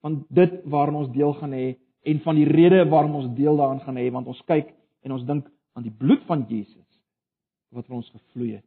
[0.00, 1.76] van dit waaraan ons deel gaan hê
[2.06, 4.70] en van die rede waarom ons deel daaraan gaan hê want ons kyk
[5.02, 6.86] en ons dink aan die bloed van Jesus
[7.74, 8.66] wat vir ons gevloei het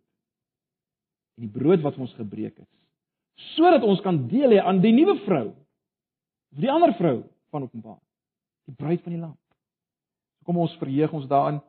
[1.38, 2.78] en die brood wat vir ons gebreek is
[3.55, 5.47] sodat ons kan deel hê aan die nuwe vrou
[6.61, 7.17] die ander vrou
[7.53, 7.99] van Openbaar
[8.69, 9.35] die bruid van die lam
[10.45, 11.61] kom ons verheug ons daarin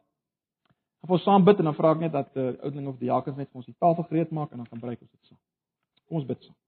[1.01, 3.09] of ons saam bid en dan vra ek net dat die uh, oudeling of die
[3.09, 5.41] diakens net vir ons die tafel gereed maak en dan gaan breek ons dit saam
[6.07, 6.59] kom ons bid saam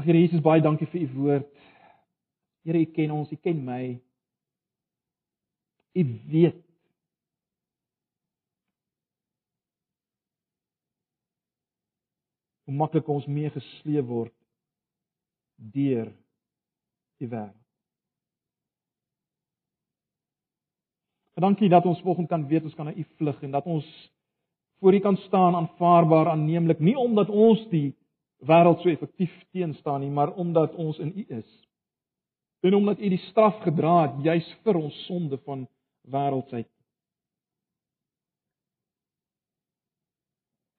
[0.00, 1.48] Ag Here Jesus, baie dankie vir u woord.
[2.64, 3.82] Here, u ken ons, u ken my.
[5.92, 6.62] U weet
[12.70, 14.34] hoe maklik ons mee gesleep word
[15.74, 16.12] deur
[17.18, 17.56] die wêreld.
[21.40, 23.86] Dankie dat ons volgens kan weet ons kan na u vlug en dat ons
[24.78, 27.90] voor u kan staan aanvaarbaar aanneemlik nie omdat ons die
[28.46, 31.50] wêreld so effektief teenstaan nie, maar omdat ons in U is.
[32.60, 35.66] En omdat U die straf gedra het juis vir ons sonde van
[36.08, 36.68] wêreldsheid.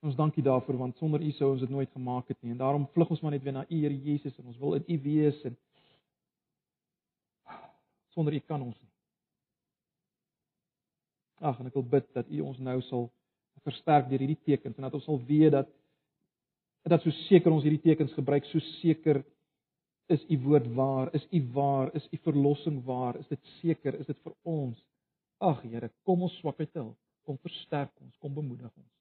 [0.01, 2.87] Ons dankie daarvoor want sonder U sou ons dit nooit gemaak het nie en daarom
[2.95, 5.43] vlug ons maar net weer na U Here Jesus en ons wil in U wees
[5.45, 5.57] en
[8.15, 8.89] sonder U kan ons nie.
[11.41, 13.09] Ag en ek wil bid dat U ons nou sal
[13.61, 15.69] versterk deur hierdie tekens en dat ons sal weet dat
[16.89, 19.21] dat so seker ons hierdie tekens gebruik, so seker
[20.11, 24.09] is u woord waar, is u waar, is u verlossing waar, is dit seker, is
[24.09, 24.79] dit vir ons.
[25.41, 29.00] Ag Here, kom ons swakheid help, kom versterk ons, kom bemoedig ons.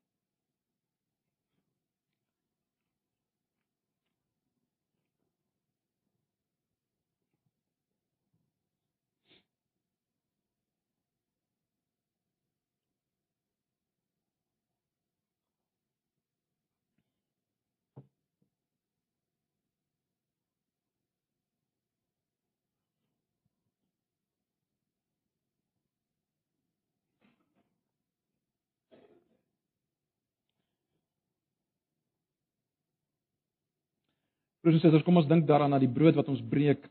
[34.61, 36.87] Broers en susters, kom ons dink daaraan na die brood wat ons breek.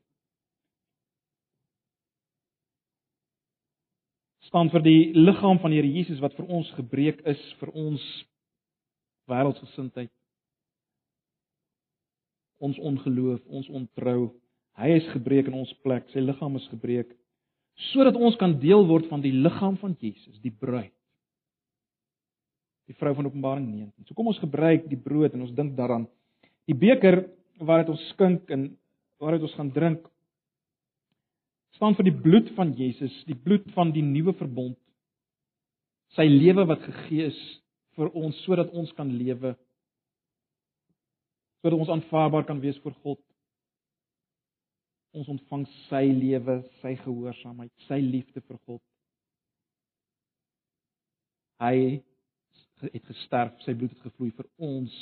[4.51, 8.03] staan vir die liggaam van die Here Jesus wat vir ons gebreek is vir ons
[9.31, 10.11] wêreldsgesindheid.
[12.59, 14.33] Ons ongeloof, ons ontrou,
[14.81, 17.17] Hy is gebreek in ons plek, sy liggaam is gebreek
[17.91, 20.93] sodat ons kan deel word van die liggaam van Jesus, die bruid.
[22.91, 24.05] Die vrou van Openbaring 19.
[24.05, 26.05] So kom ons gebruik die brood en ons dink daaraan.
[26.69, 27.23] Die beker
[27.61, 28.69] waaruit ons skink en
[29.21, 30.07] waaruit ons gaan drink
[31.77, 34.77] staan vir die bloed van Jesus, die bloed van die nuwe verbond.
[36.13, 37.39] Sy lewe wat gegee is
[37.97, 39.55] vir ons sodat ons kan lewe
[41.61, 43.19] sodat ons aanvaarbaar kan wees vir God.
[45.13, 48.81] Ons ontvang sy lewe, sy gehoorsaamheid, sy liefde vir God.
[51.61, 51.75] Hy
[52.81, 54.95] het gesterf, sy bloed het gevloei vir ons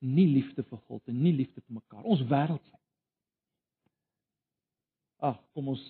[0.00, 2.04] nie liefde vir God en nie liefde vir mekaar.
[2.04, 2.76] Ons wêreld sê.
[5.20, 5.82] Ag, kom ons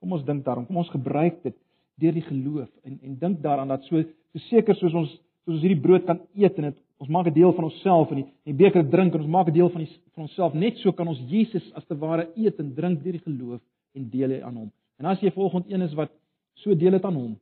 [0.00, 1.56] kom ons dink daarom, kom ons gebruik dit
[2.00, 5.10] deur die geloof en en dink daaraan dat so so seker soos ons
[5.44, 8.22] soos ons hierdie brood kan eet en dit ons maak 'n deel van onsself en
[8.22, 10.92] die, die beker drink en ons maak 'n deel van die van onsself, net so
[10.92, 13.60] kan ons Jesus as te ware eet en drink deur die geloof
[13.94, 14.72] en deel hy aan hom.
[14.98, 16.10] En as jy volgens een is wat
[16.54, 17.38] so deel het aan hom.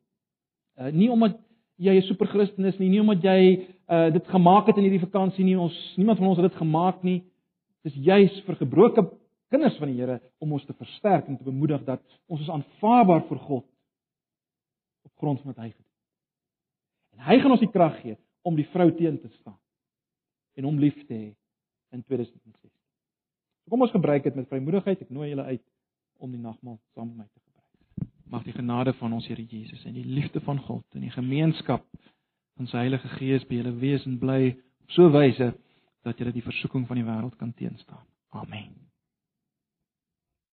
[0.78, 1.38] Uh nie omdat
[1.78, 3.40] jy 'n superchristen is nie, nie omdat jy
[3.88, 5.58] uh dit gemaak het in hierdie vakansie nie.
[5.58, 7.24] Ons niemand van ons het dit gemaak nie.
[7.82, 9.06] Dis juis vir gebroke
[9.48, 13.24] kinders van die Here om ons te versterk en te bemoedig dat ons is aanvaarbaar
[13.28, 13.64] vir God
[15.04, 17.16] op grond van wat hy gedoen het.
[17.16, 19.58] En hy gaan ons die krag gee om die vrou teen te staan
[20.54, 21.34] en hom lief te hê
[21.94, 22.70] in 2016.
[23.68, 25.00] Kom ons gebruik dit met vrymoedigheid.
[25.00, 25.64] Ek nooi julle uit
[26.18, 27.47] om die nagmaal saam met my te.
[28.30, 31.86] Mag die genade van ons Here Jesus en die liefde van God en die gemeenskap
[32.56, 35.54] van sy Heilige Gees by julle wees en bly op so 'n wyse
[36.04, 38.04] dat julle die versoeking van die wêreld kan teenstaan.
[38.30, 38.87] Amen.